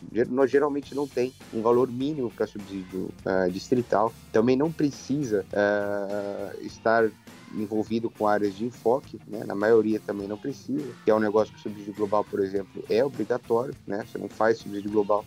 Geralmente 0.47 0.95
não 0.95 1.07
tem 1.07 1.33
um 1.53 1.61
valor 1.61 1.89
mínimo 1.89 2.31
para 2.31 2.47
subsídio 2.47 3.09
uh, 3.25 3.51
distrital. 3.51 4.13
Também 4.31 4.55
não 4.55 4.71
precisa 4.71 5.45
uh, 5.51 6.65
estar 6.65 7.09
envolvido 7.53 8.09
com 8.09 8.27
áreas 8.27 8.55
de 8.55 8.65
enfoque, 8.65 9.19
né? 9.27 9.43
Na 9.43 9.55
maioria 9.55 9.99
também 9.99 10.27
não 10.27 10.37
precisa, 10.37 10.87
que 11.03 11.11
é 11.11 11.15
um 11.15 11.19
negócio 11.19 11.53
que 11.53 11.59
o 11.59 11.63
subsídio 11.63 11.93
global, 11.93 12.23
por 12.23 12.39
exemplo, 12.39 12.83
é 12.89 13.03
obrigatório, 13.03 13.75
né? 13.85 14.05
Você 14.05 14.17
não 14.17 14.29
faz 14.29 14.57
subsídio 14.57 14.91
global 14.91 15.25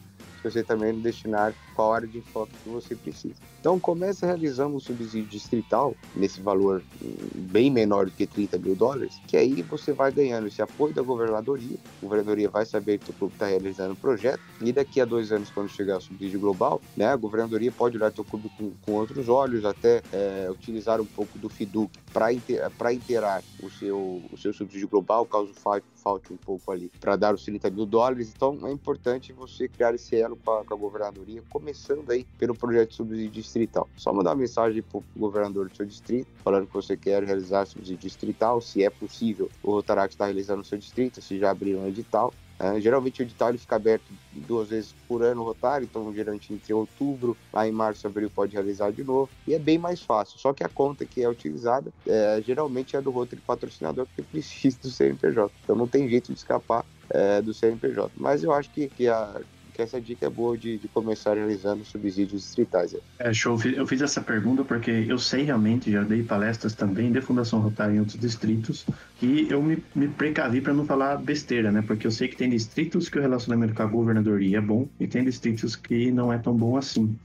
você 0.50 0.62
também 0.62 0.94
destinar 0.94 1.54
qual 1.74 1.92
área 1.92 2.06
de 2.06 2.18
enfoque 2.18 2.52
que 2.62 2.68
você 2.68 2.94
precisa. 2.94 3.34
Então 3.60 3.80
comece 3.80 4.24
realizando 4.26 4.76
um 4.76 4.80
subsídio 4.80 5.28
distrital 5.28 5.96
nesse 6.14 6.40
valor 6.40 6.82
hum, 7.02 7.14
bem 7.34 7.70
menor 7.70 8.06
do 8.06 8.12
que 8.12 8.26
30 8.26 8.58
mil 8.58 8.74
dólares, 8.74 9.20
que 9.26 9.36
aí 9.36 9.62
você 9.62 9.92
vai 9.92 10.12
ganhando 10.12 10.46
esse 10.46 10.60
apoio 10.60 10.92
da 10.92 11.02
governadoria, 11.02 11.76
a 11.76 12.02
governadoria 12.02 12.48
vai 12.48 12.66
saber 12.66 12.98
que 12.98 13.10
o 13.10 13.14
clube 13.14 13.34
está 13.34 13.46
realizando 13.46 13.90
o 13.90 13.92
um 13.94 13.96
projeto, 13.96 14.40
e 14.60 14.72
daqui 14.72 15.00
a 15.00 15.04
dois 15.04 15.32
anos, 15.32 15.50
quando 15.50 15.68
chegar 15.68 15.96
o 15.96 16.00
subsídio 16.00 16.38
global, 16.38 16.80
né, 16.96 17.06
a 17.06 17.16
governadoria 17.16 17.72
pode 17.72 17.96
olhar 17.96 18.12
o 18.16 18.24
clube 18.24 18.50
com, 18.56 18.72
com, 18.82 18.92
outros 18.92 19.28
olhos, 19.28 19.64
até 19.64 20.02
é, 20.12 20.48
utilizar 20.50 21.00
um 21.00 21.06
pouco 21.06 21.38
do 21.38 21.48
FIDUC 21.48 21.90
para 22.12 22.32
inter, 22.32 22.70
interar 22.92 23.42
o 23.62 23.70
seu, 23.70 24.22
o 24.30 24.36
seu 24.36 24.52
subsídio 24.52 24.88
global, 24.88 25.26
caso 25.26 25.52
falte, 25.54 25.86
falte 26.04 26.30
um 26.32 26.36
pouco 26.36 26.70
ali, 26.70 26.92
para 27.00 27.16
dar 27.16 27.34
os 27.34 27.42
30 27.42 27.70
mil 27.70 27.86
dólares. 27.86 28.30
Então 28.36 28.58
é 28.66 28.70
importante 28.70 29.32
você 29.32 29.66
criar 29.66 29.94
esse 29.94 30.14
elo 30.14 30.36
com 30.36 30.50
a, 30.50 30.64
com 30.64 30.74
a 30.74 30.76
governadoria, 30.76 31.42
começando 31.48 32.10
aí 32.10 32.24
pelo 32.38 32.54
projeto 32.54 32.90
de 32.90 32.96
subsídio 32.96 33.30
distrital. 33.30 33.88
Só 33.96 34.12
mandar 34.12 34.30
uma 34.30 34.36
mensagem 34.36 34.82
para 34.82 34.98
o 34.98 35.04
governador 35.16 35.70
do 35.70 35.74
seu 35.74 35.86
distrito, 35.86 36.28
falando 36.44 36.66
que 36.66 36.74
você 36.74 36.94
quer 36.96 37.24
realizar 37.24 37.64
subsídio 37.64 38.02
distrital, 38.02 38.60
se 38.60 38.84
é 38.84 38.90
possível 38.90 39.50
o 39.62 39.70
Rotaract 39.70 40.14
está 40.14 40.26
realizando 40.26 40.58
no 40.58 40.64
seu 40.64 40.76
distrito, 40.76 41.22
se 41.22 41.38
já 41.38 41.50
abriram 41.50 41.80
um 41.80 41.88
edital. 41.88 42.32
É, 42.58 42.80
geralmente 42.80 43.20
o 43.20 43.22
edital 43.22 43.48
ele 43.48 43.58
fica 43.58 43.76
aberto 43.76 44.04
duas 44.32 44.68
vezes 44.68 44.94
por 45.08 45.22
ano 45.22 45.42
Rotário, 45.42 45.88
então 45.90 46.14
geralmente 46.14 46.52
entre 46.52 46.72
outubro, 46.72 47.36
lá 47.52 47.66
em 47.66 47.72
março, 47.72 48.06
abril 48.06 48.30
pode 48.30 48.54
realizar 48.54 48.92
de 48.92 49.02
novo, 49.02 49.28
e 49.46 49.54
é 49.54 49.58
bem 49.58 49.78
mais 49.78 50.02
fácil. 50.02 50.38
Só 50.38 50.52
que 50.52 50.62
a 50.62 50.68
conta 50.68 51.04
que 51.04 51.22
é 51.22 51.28
utilizada 51.28 51.92
é, 52.06 52.42
geralmente 52.44 52.96
é 52.96 53.00
do 53.00 53.10
Rotary 53.10 53.42
patrocinador, 53.42 54.06
porque 54.06 54.22
precisa 54.30 54.78
do 54.80 54.90
CNPJ. 54.90 55.52
Então 55.62 55.76
não 55.76 55.88
tem 55.88 56.08
jeito 56.08 56.32
de 56.32 56.38
escapar 56.38 56.84
é, 57.10 57.42
do 57.42 57.52
CNPJ. 57.52 58.12
Mas 58.16 58.42
eu 58.42 58.52
acho 58.52 58.70
que, 58.70 58.88
que 58.88 59.08
a, 59.08 59.40
que 59.74 59.82
essa 59.82 60.00
dica 60.00 60.26
é 60.26 60.30
boa 60.30 60.56
de, 60.56 60.78
de 60.78 60.86
começar 60.86 61.34
realizando 61.34 61.84
subsídios 61.84 62.42
distritais. 62.42 62.94
É, 63.18 63.34
show. 63.34 63.58
Eu 63.64 63.84
fiz 63.86 64.00
essa 64.00 64.20
pergunta 64.20 64.64
porque 64.64 65.04
eu 65.08 65.18
sei 65.18 65.42
realmente, 65.42 65.90
já 65.90 66.02
dei 66.04 66.22
palestras 66.22 66.74
também 66.74 67.10
de 67.10 67.20
Fundação 67.20 67.58
Rotária 67.58 67.92
em 67.92 67.98
outros 67.98 68.18
distritos, 68.18 68.86
e 69.20 69.48
eu 69.50 69.60
me, 69.60 69.82
me 69.94 70.06
precavi 70.06 70.60
para 70.60 70.72
não 70.72 70.86
falar 70.86 71.16
besteira, 71.16 71.72
né? 71.72 71.82
Porque 71.82 72.06
eu 72.06 72.10
sei 72.12 72.28
que 72.28 72.36
tem 72.36 72.48
distritos 72.48 73.08
que 73.08 73.18
o 73.18 73.20
relacionamento 73.20 73.74
com 73.74 73.82
a 73.82 73.86
governadoria 73.86 74.58
é 74.58 74.60
bom 74.60 74.88
e 75.00 75.08
tem 75.08 75.24
distritos 75.24 75.74
que 75.74 76.12
não 76.12 76.32
é 76.32 76.38
tão 76.38 76.54
bom 76.54 76.76
assim. 76.76 77.18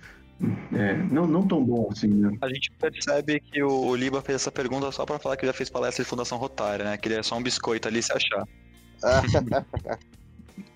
É, 0.73 0.95
não, 1.11 1.27
não 1.27 1.45
tão 1.45 1.63
bom 1.63 1.89
assim, 1.91 2.07
né? 2.07 2.35
A 2.41 2.47
gente 2.47 2.71
percebe 2.71 3.39
que 3.41 3.61
o, 3.61 3.95
Liba 3.95 4.21
fez 4.21 4.37
essa 4.37 4.51
pergunta 4.51 4.91
só 4.91 5.05
para 5.05 5.19
falar 5.19 5.37
que 5.37 5.45
já 5.45 5.53
fez 5.53 5.69
palestra 5.69 6.03
de 6.03 6.09
Fundação 6.09 6.37
Rotária, 6.39 6.83
né? 6.85 6.97
Que 6.97 7.09
ele 7.09 7.15
é 7.15 7.23
só 7.23 7.37
um 7.37 7.43
biscoito 7.43 7.87
ali 7.87 8.01
se 8.01 8.11
achar. 8.11 8.47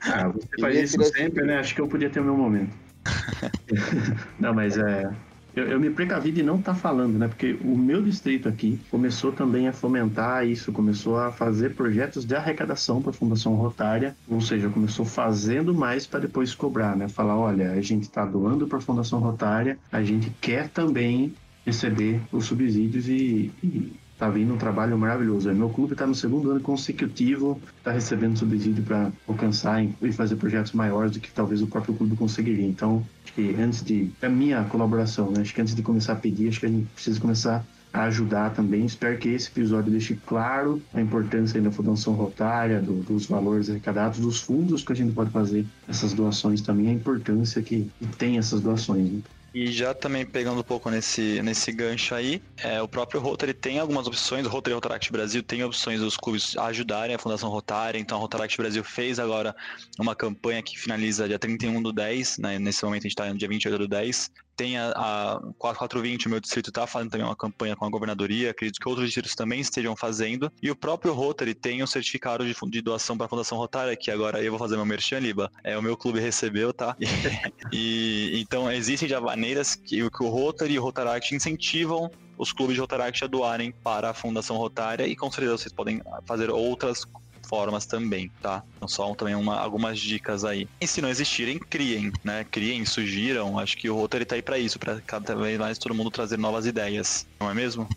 Ah, 0.01 0.29
você 0.29 0.47
faz 0.59 0.77
isso 0.77 1.03
sempre, 1.03 1.43
né? 1.45 1.59
Acho 1.59 1.75
que 1.75 1.81
eu 1.81 1.87
podia 1.87 2.09
ter 2.09 2.19
o 2.19 2.23
meu 2.23 2.37
momento. 2.37 2.73
não, 4.39 4.53
mas 4.53 4.77
é. 4.77 5.11
Eu, 5.55 5.67
eu, 5.67 5.79
me 5.79 5.91
precavi 5.91 6.31
de 6.31 6.41
não 6.41 6.55
estar 6.55 6.73
tá 6.73 6.79
falando, 6.79 7.17
né? 7.19 7.27
Porque 7.27 7.55
o 7.63 7.77
meu 7.77 8.01
distrito 8.01 8.49
aqui 8.49 8.79
começou 8.89 9.31
também 9.31 9.67
a 9.67 9.73
fomentar 9.73 10.47
isso, 10.47 10.71
começou 10.71 11.19
a 11.19 11.31
fazer 11.31 11.75
projetos 11.75 12.25
de 12.25 12.35
arrecadação 12.35 13.01
para 13.01 13.11
a 13.11 13.13
Fundação 13.13 13.53
Rotária, 13.53 14.15
ou 14.27 14.41
seja, 14.41 14.67
começou 14.69 15.05
fazendo 15.05 15.73
mais 15.73 16.07
para 16.07 16.21
depois 16.21 16.55
cobrar, 16.55 16.95
né? 16.95 17.07
Falar, 17.07 17.37
olha, 17.37 17.71
a 17.71 17.81
gente 17.81 18.03
está 18.03 18.25
doando 18.25 18.67
para 18.67 18.79
a 18.79 18.81
Fundação 18.81 19.19
Rotária, 19.19 19.77
a 19.91 20.01
gente 20.01 20.31
quer 20.41 20.69
também 20.69 21.35
receber 21.63 22.19
os 22.31 22.45
subsídios 22.45 23.07
e, 23.07 23.51
e 23.63 23.93
tá 24.23 24.29
vindo 24.29 24.53
um 24.53 24.57
trabalho 24.57 24.97
maravilhoso. 24.97 25.53
Meu 25.53 25.69
clube 25.69 25.93
está 25.93 26.07
no 26.07 26.15
segundo 26.15 26.49
ano 26.51 26.61
consecutivo, 26.61 27.59
está 27.77 27.91
recebendo 27.91 28.37
subsídio 28.37 28.81
para 28.83 29.11
alcançar 29.27 29.83
e 29.83 30.11
fazer 30.13 30.37
projetos 30.37 30.71
maiores 30.71 31.11
do 31.11 31.19
que 31.19 31.29
talvez 31.29 31.61
o 31.61 31.67
próprio 31.67 31.93
clube 31.93 32.15
conseguiria. 32.15 32.65
Então, 32.65 33.05
acho 33.23 33.33
que 33.33 33.55
antes 33.59 33.83
de. 33.83 34.09
É 34.21 34.29
minha 34.29 34.63
colaboração, 34.63 35.29
né? 35.29 35.41
Acho 35.41 35.53
que 35.53 35.61
antes 35.61 35.75
de 35.75 35.81
começar 35.81 36.13
a 36.13 36.15
pedir, 36.15 36.47
acho 36.47 36.59
que 36.61 36.65
a 36.65 36.69
gente 36.69 36.87
precisa 36.93 37.19
começar 37.19 37.65
a 37.91 38.03
ajudar 38.03 38.51
também. 38.51 38.85
Espero 38.85 39.17
que 39.17 39.27
esse 39.27 39.49
episódio 39.49 39.91
deixe 39.91 40.17
claro 40.25 40.81
a 40.93 41.01
importância 41.01 41.61
da 41.61 41.69
Fundação 41.69 42.13
Rotária, 42.13 42.81
do, 42.81 43.03
dos 43.03 43.25
valores 43.25 43.69
arrecadados, 43.69 44.19
dos 44.19 44.39
fundos 44.39 44.83
que 44.83 44.93
a 44.93 44.95
gente 44.95 45.13
pode 45.13 45.31
fazer 45.31 45.65
essas 45.87 46.13
doações 46.13 46.61
também, 46.61 46.87
a 46.87 46.93
importância 46.93 47.61
que, 47.61 47.91
que 47.99 48.07
tem 48.17 48.37
essas 48.37 48.61
doações. 48.61 49.11
Né? 49.11 49.19
E 49.53 49.71
já 49.71 49.93
também 49.93 50.25
pegando 50.25 50.61
um 50.61 50.63
pouco 50.63 50.89
nesse, 50.89 51.39
nesse 51.43 51.71
gancho 51.71 52.15
aí, 52.15 52.41
é, 52.57 52.81
o 52.81 52.87
próprio 52.87 53.21
Rotary 53.21 53.53
tem 53.53 53.77
algumas 53.77 54.07
opções, 54.07 54.47
o 54.47 54.49
Rotary 54.49 54.73
Rotaract 54.73 55.11
Brasil 55.11 55.43
tem 55.43 55.63
opções 55.63 55.99
dos 55.99 56.17
clubes 56.17 56.57
ajudarem 56.57 57.15
a 57.15 57.19
Fundação 57.19 57.49
Rotária, 57.49 57.99
então 57.99 58.17
a 58.17 58.21
Rotaract 58.21 58.57
Brasil 58.57 58.83
fez 58.83 59.19
agora 59.19 59.55
uma 59.99 60.15
campanha 60.15 60.63
que 60.63 60.79
finaliza 60.79 61.27
dia 61.27 61.37
31 61.37 61.83
do 61.83 61.93
10, 61.93 62.39
né, 62.39 62.57
nesse 62.57 62.83
momento 62.83 63.01
a 63.01 63.07
gente 63.07 63.11
está 63.11 63.31
no 63.31 63.37
dia 63.37 63.47
28 63.47 63.77
do 63.77 63.87
10, 63.87 64.31
tem 64.55 64.77
a, 64.77 64.91
a 64.91 65.39
4420, 65.57 66.27
o 66.27 66.29
meu 66.29 66.39
distrito 66.39 66.69
está 66.69 66.85
fazendo 66.87 67.11
também 67.11 67.25
uma 67.25 67.35
campanha 67.35 67.75
com 67.75 67.85
a 67.85 67.89
governadoria, 67.89 68.51
acredito 68.51 68.79
que 68.79 68.87
outros 68.87 69.07
distritos 69.07 69.35
também 69.35 69.59
estejam 69.59 69.95
fazendo. 69.95 70.51
E 70.61 70.69
o 70.69 70.75
próprio 70.75 71.13
Rotary 71.13 71.53
tem 71.53 71.83
um 71.83 71.87
certificado 71.87 72.45
de, 72.45 72.55
de 72.69 72.81
doação 72.81 73.17
para 73.17 73.25
a 73.25 73.29
Fundação 73.29 73.57
Rotária, 73.57 73.95
que 73.95 74.11
agora 74.11 74.41
eu 74.41 74.51
vou 74.51 74.59
fazer 74.59 74.75
meu 74.75 74.85
merchan, 74.85 75.19
Liba. 75.19 75.51
É, 75.63 75.77
o 75.77 75.81
meu 75.81 75.97
clube 75.97 76.19
recebeu, 76.19 76.73
tá? 76.73 76.95
E 77.71 78.39
então 78.39 78.71
existem 78.71 79.09
já 79.09 79.19
maneiras 79.19 79.75
que, 79.75 80.09
que 80.09 80.23
o 80.23 80.29
Rotary 80.29 80.73
e 80.73 80.79
o 80.79 80.83
Rotaract 80.83 81.33
incentivam 81.33 82.11
os 82.37 82.51
clubes 82.51 82.75
de 82.75 82.81
Rotaract 82.81 83.23
a 83.23 83.27
doarem 83.27 83.71
para 83.71 84.09
a 84.09 84.13
Fundação 84.13 84.57
Rotária 84.57 85.07
e 85.07 85.15
com 85.15 85.31
certeza 85.31 85.57
vocês 85.57 85.73
podem 85.73 86.01
fazer 86.25 86.49
outras 86.49 87.05
formas 87.53 87.85
também, 87.85 88.31
tá? 88.41 88.63
Então 88.75 88.87
só 88.87 89.13
também 89.13 89.35
uma, 89.35 89.59
algumas 89.59 89.99
dicas 89.99 90.43
aí. 90.43 90.67
E 90.81 90.87
se 90.87 91.03
não 91.03 91.09
existirem, 91.09 91.59
criem, 91.59 92.11
né? 92.23 92.43
Criem, 92.45 92.83
sugiram. 92.83 93.59
Acho 93.59 93.77
que 93.77 93.87
o 93.91 93.95
Rotary 93.95 94.25
tá 94.25 94.33
aí 94.33 94.41
para 94.41 94.57
isso, 94.57 94.79
para 94.79 94.99
cada 95.01 95.35
vez 95.35 95.59
mais 95.59 95.77
todo 95.77 95.93
mundo 95.93 96.09
trazer 96.09 96.39
novas 96.39 96.65
ideias, 96.65 97.27
não 97.39 97.51
é 97.51 97.53
mesmo? 97.53 97.87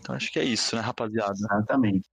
Então 0.00 0.14
acho 0.14 0.32
que 0.32 0.38
é 0.38 0.44
isso, 0.44 0.74
né, 0.74 0.80
rapaziada? 0.80 1.34
Exatamente. 1.34 2.08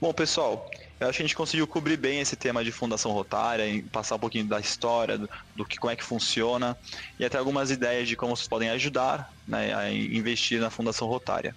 Bom, 0.00 0.12
pessoal, 0.12 0.68
eu 1.00 1.08
acho 1.08 1.16
que 1.16 1.22
a 1.22 1.26
gente 1.26 1.36
conseguiu 1.36 1.66
cobrir 1.66 1.96
bem 1.96 2.20
esse 2.20 2.36
tema 2.36 2.62
de 2.62 2.70
Fundação 2.70 3.10
Rotária, 3.12 3.64
passar 3.90 4.16
um 4.16 4.18
pouquinho 4.18 4.44
da 4.44 4.60
história, 4.60 5.16
do, 5.16 5.28
do, 5.56 5.64
que, 5.64 5.78
como 5.78 5.90
é 5.90 5.96
que 5.96 6.04
funciona, 6.04 6.76
e 7.18 7.24
até 7.24 7.38
algumas 7.38 7.70
ideias 7.70 8.06
de 8.06 8.16
como 8.16 8.36
vocês 8.36 8.46
podem 8.46 8.68
ajudar 8.70 9.32
né, 9.48 9.74
a 9.74 9.90
investir 9.90 10.60
na 10.60 10.68
Fundação 10.68 11.08
Rotária. 11.08 11.56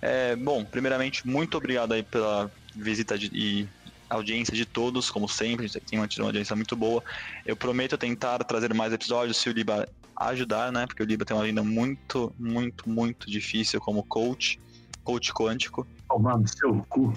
É, 0.00 0.34
bom, 0.34 0.64
primeiramente, 0.64 1.26
muito 1.26 1.56
obrigado 1.56 1.92
aí 1.92 2.02
pela 2.02 2.50
visita 2.74 3.16
de, 3.16 3.30
e 3.32 3.68
audiência 4.10 4.54
de 4.54 4.66
todos, 4.66 5.10
como 5.10 5.28
sempre, 5.28 5.64
a 5.64 5.68
gente 5.68 5.80
tem 5.80 5.98
mantido 5.98 6.22
uma 6.22 6.28
audiência 6.28 6.54
muito 6.56 6.76
boa. 6.76 7.02
Eu 7.46 7.56
prometo 7.56 7.96
tentar 7.96 8.38
trazer 8.40 8.74
mais 8.74 8.92
episódios 8.92 9.36
se 9.36 9.48
o 9.48 9.52
Liba 9.52 9.88
ajudar, 10.16 10.70
né? 10.72 10.86
Porque 10.86 11.02
o 11.02 11.06
Liba 11.06 11.24
tem 11.24 11.36
uma 11.36 11.44
vida 11.44 11.62
muito, 11.62 12.32
muito, 12.38 12.88
muito 12.88 13.30
difícil 13.30 13.80
como 13.80 14.02
coach, 14.02 14.60
coach 15.02 15.32
quântico. 15.32 15.86
Tomar 16.12 16.36
no 16.36 16.46
seu 16.46 16.84
cu. 16.90 17.10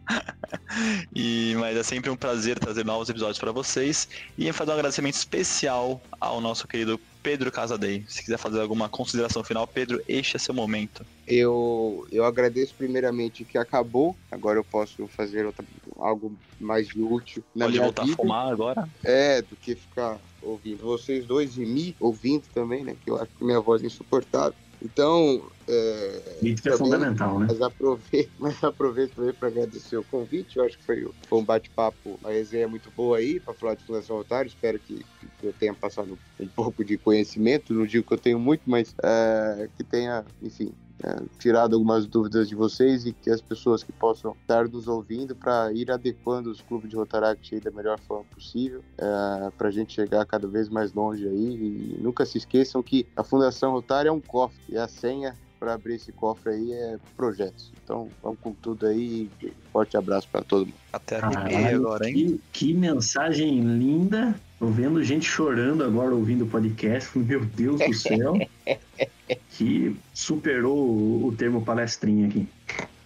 e, 1.14 1.54
mas 1.58 1.76
é 1.76 1.82
sempre 1.82 2.08
um 2.08 2.16
prazer 2.16 2.58
trazer 2.58 2.82
novos 2.82 3.10
episódios 3.10 3.38
para 3.38 3.52
vocês 3.52 4.08
e 4.38 4.50
fazer 4.54 4.70
um 4.70 4.74
agradecimento 4.74 5.16
especial 5.16 6.00
ao 6.18 6.40
nosso 6.40 6.66
querido 6.66 6.98
Pedro 7.22 7.52
Casadei. 7.52 8.06
Se 8.08 8.22
quiser 8.22 8.38
fazer 8.38 8.62
alguma 8.62 8.88
consideração 8.88 9.44
final, 9.44 9.66
Pedro, 9.66 10.00
este 10.08 10.36
é 10.36 10.38
seu 10.38 10.54
momento. 10.54 11.04
Eu, 11.26 12.06
eu 12.10 12.24
agradeço 12.24 12.74
primeiramente 12.74 13.44
que 13.44 13.58
acabou, 13.58 14.16
agora 14.30 14.58
eu 14.58 14.64
posso 14.64 15.06
fazer 15.08 15.44
outra, 15.44 15.62
algo 15.98 16.32
mais 16.58 16.88
de 16.88 17.02
útil 17.02 17.44
na 17.54 17.66
Pode 17.66 17.76
minha 17.76 17.84
voltar 17.84 18.04
vida. 18.04 18.14
a 18.14 18.16
fumar 18.16 18.50
agora? 18.50 18.88
É, 19.04 19.42
do 19.42 19.56
que 19.56 19.74
ficar 19.74 20.16
ouvindo 20.40 20.78
vocês 20.78 21.26
dois 21.26 21.58
e 21.58 21.66
me 21.66 21.94
ouvindo 22.00 22.44
também, 22.54 22.82
né? 22.82 22.96
Que 23.04 23.10
eu 23.10 23.16
acho 23.16 23.30
que 23.36 23.44
minha 23.44 23.60
voz 23.60 23.82
é 23.82 23.86
insuportável. 23.86 24.54
Então. 24.82 25.42
É, 25.68 26.22
é 26.42 26.76
fundamental, 26.76 27.40
né? 27.40 27.46
Mas 27.48 27.60
aproveito, 27.60 28.30
mas 28.38 28.62
aproveito 28.62 29.14
também 29.14 29.32
para 29.32 29.48
agradecer 29.48 29.96
o 29.96 30.04
convite. 30.04 30.58
Eu 30.58 30.64
acho 30.64 30.78
que 30.78 30.84
foi, 30.84 31.08
foi 31.28 31.38
um 31.38 31.44
bate-papo, 31.44 32.18
uma 32.20 32.30
resenha 32.30 32.68
muito 32.68 32.90
boa 32.90 33.18
aí 33.18 33.40
para 33.40 33.52
falar 33.54 33.74
de 33.74 33.84
Fundação 33.84 34.16
Otário. 34.16 34.48
Espero 34.48 34.78
que, 34.78 35.04
que, 35.40 35.46
eu 35.46 35.52
tenha 35.52 35.74
passado 35.74 36.18
um 36.38 36.48
pouco 36.48 36.84
de 36.84 36.96
conhecimento. 36.96 37.74
Não 37.74 37.86
digo 37.86 38.06
que 38.06 38.14
eu 38.14 38.18
tenho 38.18 38.38
muito, 38.38 38.62
mas 38.66 38.94
é, 39.02 39.68
que 39.76 39.82
tenha, 39.82 40.24
enfim, 40.40 40.72
é, 41.02 41.22
tirado 41.38 41.74
algumas 41.74 42.06
dúvidas 42.06 42.48
de 42.48 42.54
vocês 42.54 43.04
e 43.04 43.12
que 43.12 43.28
as 43.28 43.40
pessoas 43.40 43.82
que 43.82 43.92
possam 43.92 44.36
estar 44.40 44.68
nos 44.68 44.86
ouvindo 44.88 45.34
para 45.34 45.72
ir 45.72 45.90
adequando 45.90 46.50
os 46.50 46.60
clubes 46.60 46.88
de 46.88 46.96
Rotaract 46.96 47.60
da 47.60 47.70
melhor 47.70 47.98
forma 48.00 48.24
possível, 48.32 48.82
é, 48.96 49.50
para 49.58 49.68
a 49.68 49.70
gente 49.70 49.92
chegar 49.92 50.24
cada 50.24 50.46
vez 50.46 50.68
mais 50.68 50.92
longe 50.92 51.26
aí. 51.26 51.96
E 51.96 51.98
nunca 52.00 52.24
se 52.24 52.38
esqueçam 52.38 52.82
que 52.82 53.06
a 53.16 53.24
Fundação 53.24 53.72
Rotária 53.72 54.08
é 54.08 54.12
um 54.12 54.20
cofre 54.20 54.62
e 54.68 54.78
a 54.78 54.86
senha 54.86 55.36
para 55.58 55.74
abrir 55.74 55.94
esse 55.94 56.12
cofre 56.12 56.52
aí 56.52 56.72
é 56.72 56.96
projetos. 57.16 57.72
Então 57.82 58.08
vamos 58.22 58.38
com 58.40 58.52
tudo 58.52 58.86
aí. 58.86 59.30
Forte 59.72 59.96
abraço 59.96 60.28
para 60.30 60.42
todo 60.42 60.66
mundo. 60.66 60.74
Até 60.92 61.20
Caralho, 61.20 61.76
agora, 61.76 62.08
hein? 62.08 62.14
Que, 62.14 62.66
que 62.66 62.74
mensagem 62.74 63.60
linda. 63.60 64.34
Tô 64.58 64.66
vendo 64.66 65.02
gente 65.04 65.26
chorando 65.26 65.84
agora 65.84 66.14
ouvindo 66.14 66.44
o 66.44 66.48
podcast. 66.48 67.16
Meu 67.18 67.44
Deus 67.44 67.80
do 67.80 67.94
céu. 67.94 68.34
que 69.50 69.96
superou 70.14 70.76
o, 70.76 71.26
o 71.28 71.32
termo 71.36 71.64
palestrinha 71.64 72.28
aqui. 72.28 72.48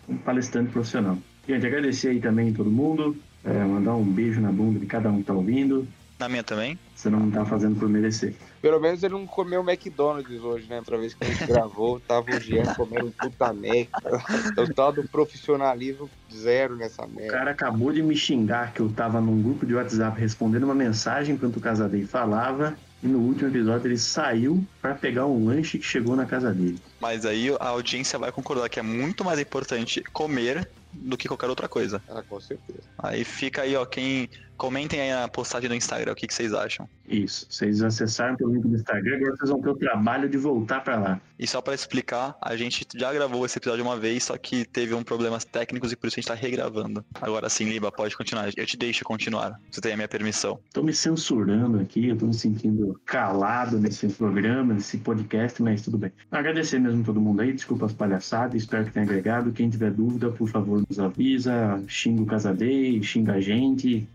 Um 0.09 0.17
palestrante 0.17 0.71
profissional. 0.71 1.19
Gente, 1.49 1.67
agradecer 1.67 2.09
aí 2.11 2.21
também 2.21 2.53
todo 2.53 2.71
mundo. 2.71 3.17
é, 3.45 3.53
mandar 3.65 3.95
um 3.95 4.05
beijo 4.05 4.41
na 4.41 4.53
bunda 4.53 4.79
de 4.79 4.87
cada 4.87 5.11
um 5.11 5.19
que 5.19 5.25
tá 5.25 5.33
ouvindo. 5.33 5.87
Na 6.21 6.29
minha 6.29 6.45
também. 6.45 6.79
Você 6.95 7.09
não 7.09 7.31
tá 7.31 7.47
fazendo 7.47 7.77
por 7.81 7.89
merecer. 7.89 8.35
Pelo 8.61 8.79
menos 8.79 9.03
ele 9.03 9.15
não 9.15 9.27
comeu 9.27 9.63
McDonald's 9.67 10.43
hoje, 10.43 10.67
né? 10.69 10.77
Outra 10.81 10.99
vez 10.99 11.15
que 11.15 11.25
a 11.25 11.27
gente 11.27 11.47
gravou, 11.47 11.99
tava 12.07 12.31
o 12.31 12.39
Jean 12.39 12.75
comendo 12.75 13.07
um 13.07 13.11
puta 13.11 13.55
Mac. 13.55 13.89
O 14.59 14.75
tal 14.75 14.93
do 14.93 15.03
profissionalismo 15.09 16.11
zero 16.31 16.77
nessa 16.77 17.07
O 17.07 17.09
merda. 17.09 17.33
cara 17.33 17.51
acabou 17.53 17.91
de 17.91 18.03
me 18.03 18.15
xingar 18.15 18.75
que 18.75 18.81
eu 18.81 18.91
tava 18.91 19.19
num 19.19 19.41
grupo 19.43 19.65
de 19.65 19.75
WhatsApp 19.75 20.21
respondendo 20.21 20.65
uma 20.65 20.75
mensagem 20.75 21.37
enquanto 21.37 21.57
o 21.57 21.61
Casadei 21.61 22.05
falava. 22.05 22.77
E 23.03 23.07
no 23.07 23.19
último 23.19 23.49
episódio 23.49 23.87
ele 23.87 23.97
saiu 23.97 24.63
pra 24.83 24.95
pegar 24.95 25.25
um 25.25 25.47
lanche 25.47 25.79
que 25.79 25.85
chegou 25.87 26.15
na 26.15 26.27
casa 26.27 26.53
dele. 26.53 26.79
Mas 27.01 27.25
aí 27.25 27.49
a 27.59 27.69
audiência 27.69 28.19
vai 28.19 28.31
concordar 28.31 28.69
que 28.69 28.79
é 28.79 28.83
muito 28.83 29.25
mais 29.25 29.41
importante 29.41 30.03
comer 30.13 30.69
do 30.93 31.17
que 31.17 31.27
qualquer 31.27 31.49
outra 31.49 31.67
coisa. 31.67 32.03
Ah, 32.07 32.23
com 32.29 32.39
certeza. 32.39 32.81
Aí 32.99 33.25
fica 33.25 33.63
aí, 33.63 33.75
ó, 33.75 33.87
quem. 33.87 34.29
Comentem 34.61 35.01
aí 35.01 35.11
na 35.11 35.27
postagem 35.27 35.71
do 35.71 35.75
Instagram 35.75 36.13
o 36.13 36.15
que, 36.15 36.27
que 36.27 36.35
vocês 36.35 36.53
acham. 36.53 36.87
Isso. 37.09 37.47
Vocês 37.49 37.83
acessaram 37.83 38.37
pelo 38.37 38.53
link 38.53 38.69
do 38.69 38.77
Instagram, 38.77 39.17
agora 39.17 39.35
vocês 39.35 39.49
vão 39.49 39.63
ter 39.63 39.71
o 39.71 39.75
trabalho 39.75 40.29
de 40.29 40.37
voltar 40.37 40.85
pra 40.85 40.97
lá. 40.97 41.21
E 41.39 41.47
só 41.47 41.63
pra 41.63 41.75
explicar, 41.75 42.37
a 42.43 42.55
gente 42.55 42.87
já 42.95 43.11
gravou 43.11 43.47
esse 43.47 43.57
episódio 43.57 43.83
uma 43.83 43.97
vez, 43.97 44.25
só 44.25 44.37
que 44.37 44.67
teve 44.67 44.93
um 44.93 45.03
problemas 45.03 45.43
técnicos 45.43 45.91
e 45.91 45.97
por 45.97 46.09
isso 46.09 46.17
a 46.17 46.21
gente 46.21 46.29
tá 46.29 46.35
regravando. 46.35 47.03
Agora 47.23 47.49
sim, 47.49 47.65
Liba, 47.65 47.91
pode 47.91 48.15
continuar. 48.15 48.51
Eu 48.55 48.67
te 48.67 48.77
deixo 48.77 49.03
continuar. 49.03 49.59
Você 49.71 49.81
tem 49.81 49.95
a 49.95 49.97
minha 49.97 50.07
permissão. 50.07 50.61
Tô 50.75 50.83
me 50.83 50.93
censurando 50.93 51.81
aqui, 51.81 52.09
eu 52.09 52.19
tô 52.19 52.27
me 52.27 52.35
sentindo 52.35 53.01
calado 53.07 53.79
nesse 53.79 54.07
programa, 54.09 54.75
nesse 54.75 54.99
podcast, 54.99 55.63
mas 55.63 55.81
tudo 55.81 55.97
bem. 55.97 56.13
Agradecer 56.31 56.79
mesmo 56.79 57.03
todo 57.03 57.19
mundo 57.19 57.41
aí, 57.41 57.55
desculpa 57.55 57.87
as 57.87 57.95
palhaçadas, 57.95 58.61
espero 58.61 58.85
que 58.85 58.93
tenha 58.93 59.07
agregado. 59.07 59.53
Quem 59.53 59.71
tiver 59.71 59.91
dúvida, 59.91 60.31
por 60.31 60.51
favor, 60.51 60.85
nos 60.87 61.01
avisa, 61.01 61.83
xinga 61.89 62.21
o 62.21 62.27
Casadei, 62.27 63.03
xinga 63.03 63.33
a 63.33 63.41
gente, 63.41 64.07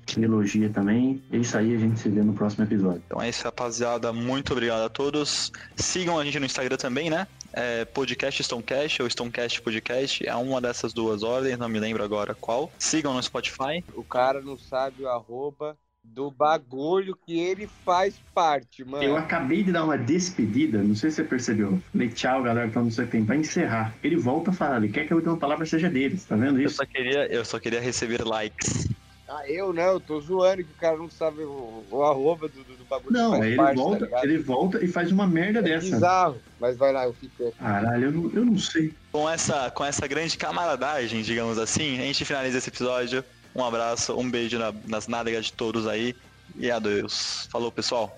também. 0.73 1.21
É 1.31 1.37
isso 1.37 1.57
aí, 1.57 1.75
a 1.75 1.77
gente 1.77 1.99
se 1.99 2.09
vê 2.09 2.21
no 2.21 2.33
próximo 2.33 2.63
episódio. 2.63 3.01
Então 3.05 3.21
é 3.21 3.29
isso, 3.29 3.43
rapaziada. 3.43 4.11
Muito 4.11 4.53
obrigado 4.53 4.83
a 4.83 4.89
todos. 4.89 5.51
Sigam 5.75 6.19
a 6.19 6.25
gente 6.25 6.39
no 6.39 6.45
Instagram 6.45 6.77
também, 6.77 7.09
né? 7.09 7.27
É 7.53 7.85
podcast 7.85 8.43
Stonecast 8.43 9.01
ou 9.01 9.09
Stonecast 9.09 9.61
Podcast. 9.61 10.27
É 10.27 10.35
uma 10.35 10.59
dessas 10.59 10.93
duas 10.93 11.23
ordens, 11.23 11.57
não 11.57 11.69
me 11.69 11.79
lembro 11.79 12.03
agora 12.03 12.35
qual. 12.35 12.71
Sigam 12.77 13.13
no 13.13 13.23
Spotify. 13.23 13.83
O 13.93 14.03
cara 14.03 14.41
não 14.41 14.57
sabe 14.57 15.03
o 15.03 15.09
arroba 15.09 15.77
do 16.13 16.29
bagulho 16.29 17.17
que 17.25 17.39
ele 17.39 17.67
faz 17.83 18.15
parte, 18.33 18.83
mano. 18.83 19.03
Eu 19.03 19.17
acabei 19.17 19.63
de 19.63 19.71
dar 19.71 19.83
uma 19.83 19.97
despedida, 19.97 20.83
não 20.83 20.95
sei 20.95 21.09
se 21.09 21.17
você 21.17 21.23
percebeu. 21.23 21.81
Falei, 21.91 22.09
tchau, 22.09 22.43
galera, 22.43 22.67
então 22.67 22.83
não 22.83 22.91
sei 22.91 23.05
o 23.05 23.07
que 23.07 23.13
tem. 23.13 23.23
Vai 23.23 23.37
encerrar. 23.37 23.93
Ele 24.03 24.15
volta 24.15 24.51
a 24.51 24.53
falar, 24.53 24.77
ele 24.77 24.89
quer 24.89 25.07
que 25.07 25.13
a 25.13 25.15
última 25.15 25.37
palavra 25.37 25.65
seja 25.65 25.89
dele, 25.89 26.19
tá 26.27 26.35
vendo 26.35 26.59
Eu 26.59 26.67
isso? 26.67 26.75
só 26.75 26.85
queria, 26.85 27.25
eu 27.27 27.43
só 27.43 27.59
queria 27.59 27.81
receber 27.81 28.23
likes. 28.23 28.87
Ah, 29.27 29.41
eu 29.49 29.73
não, 29.73 29.83
eu 29.83 29.99
tô 29.99 30.21
zoando 30.21 30.63
que 30.63 30.71
o 30.71 30.79
cara 30.79 30.97
não 30.97 31.09
sabe 31.09 31.41
o, 31.43 31.83
o 31.89 32.03
arroba 32.03 32.47
do, 32.47 32.63
do, 32.63 32.77
do 32.77 32.85
bagulho 32.85 33.11
Não, 33.11 33.43
ele 33.43 33.55
parte, 33.55 33.75
tá 33.75 33.81
volta, 33.81 34.05
ligado? 34.05 34.23
ele 34.23 34.37
volta 34.37 34.85
e 34.85 34.87
faz 34.87 35.11
uma 35.11 35.25
merda 35.25 35.59
É 35.59 35.61
dessa. 35.63 35.87
bizarro, 35.89 36.39
mas 36.59 36.77
vai 36.77 36.93
lá, 36.93 37.05
eu 37.05 37.13
fico. 37.13 37.51
Caralho, 37.59 38.05
eu 38.05 38.11
não, 38.11 38.31
eu 38.33 38.45
não 38.45 38.57
sei. 38.59 38.93
Com 39.11 39.27
essa, 39.27 39.71
com 39.71 39.83
essa 39.83 40.05
grande 40.07 40.37
camaradagem, 40.37 41.23
digamos 41.23 41.57
assim, 41.57 41.97
a 41.99 42.03
gente 42.03 42.23
finaliza 42.23 42.59
esse 42.59 42.69
episódio. 42.69 43.23
Um 43.55 43.63
abraço, 43.65 44.13
um 44.15 44.29
beijo 44.29 44.59
na- 44.59 44.73
nas 44.85 45.07
nádegas 45.07 45.45
de 45.45 45.53
todos 45.53 45.87
aí. 45.87 46.15
E 46.57 46.69
adeus. 46.69 47.47
Falou, 47.51 47.71
pessoal. 47.71 48.15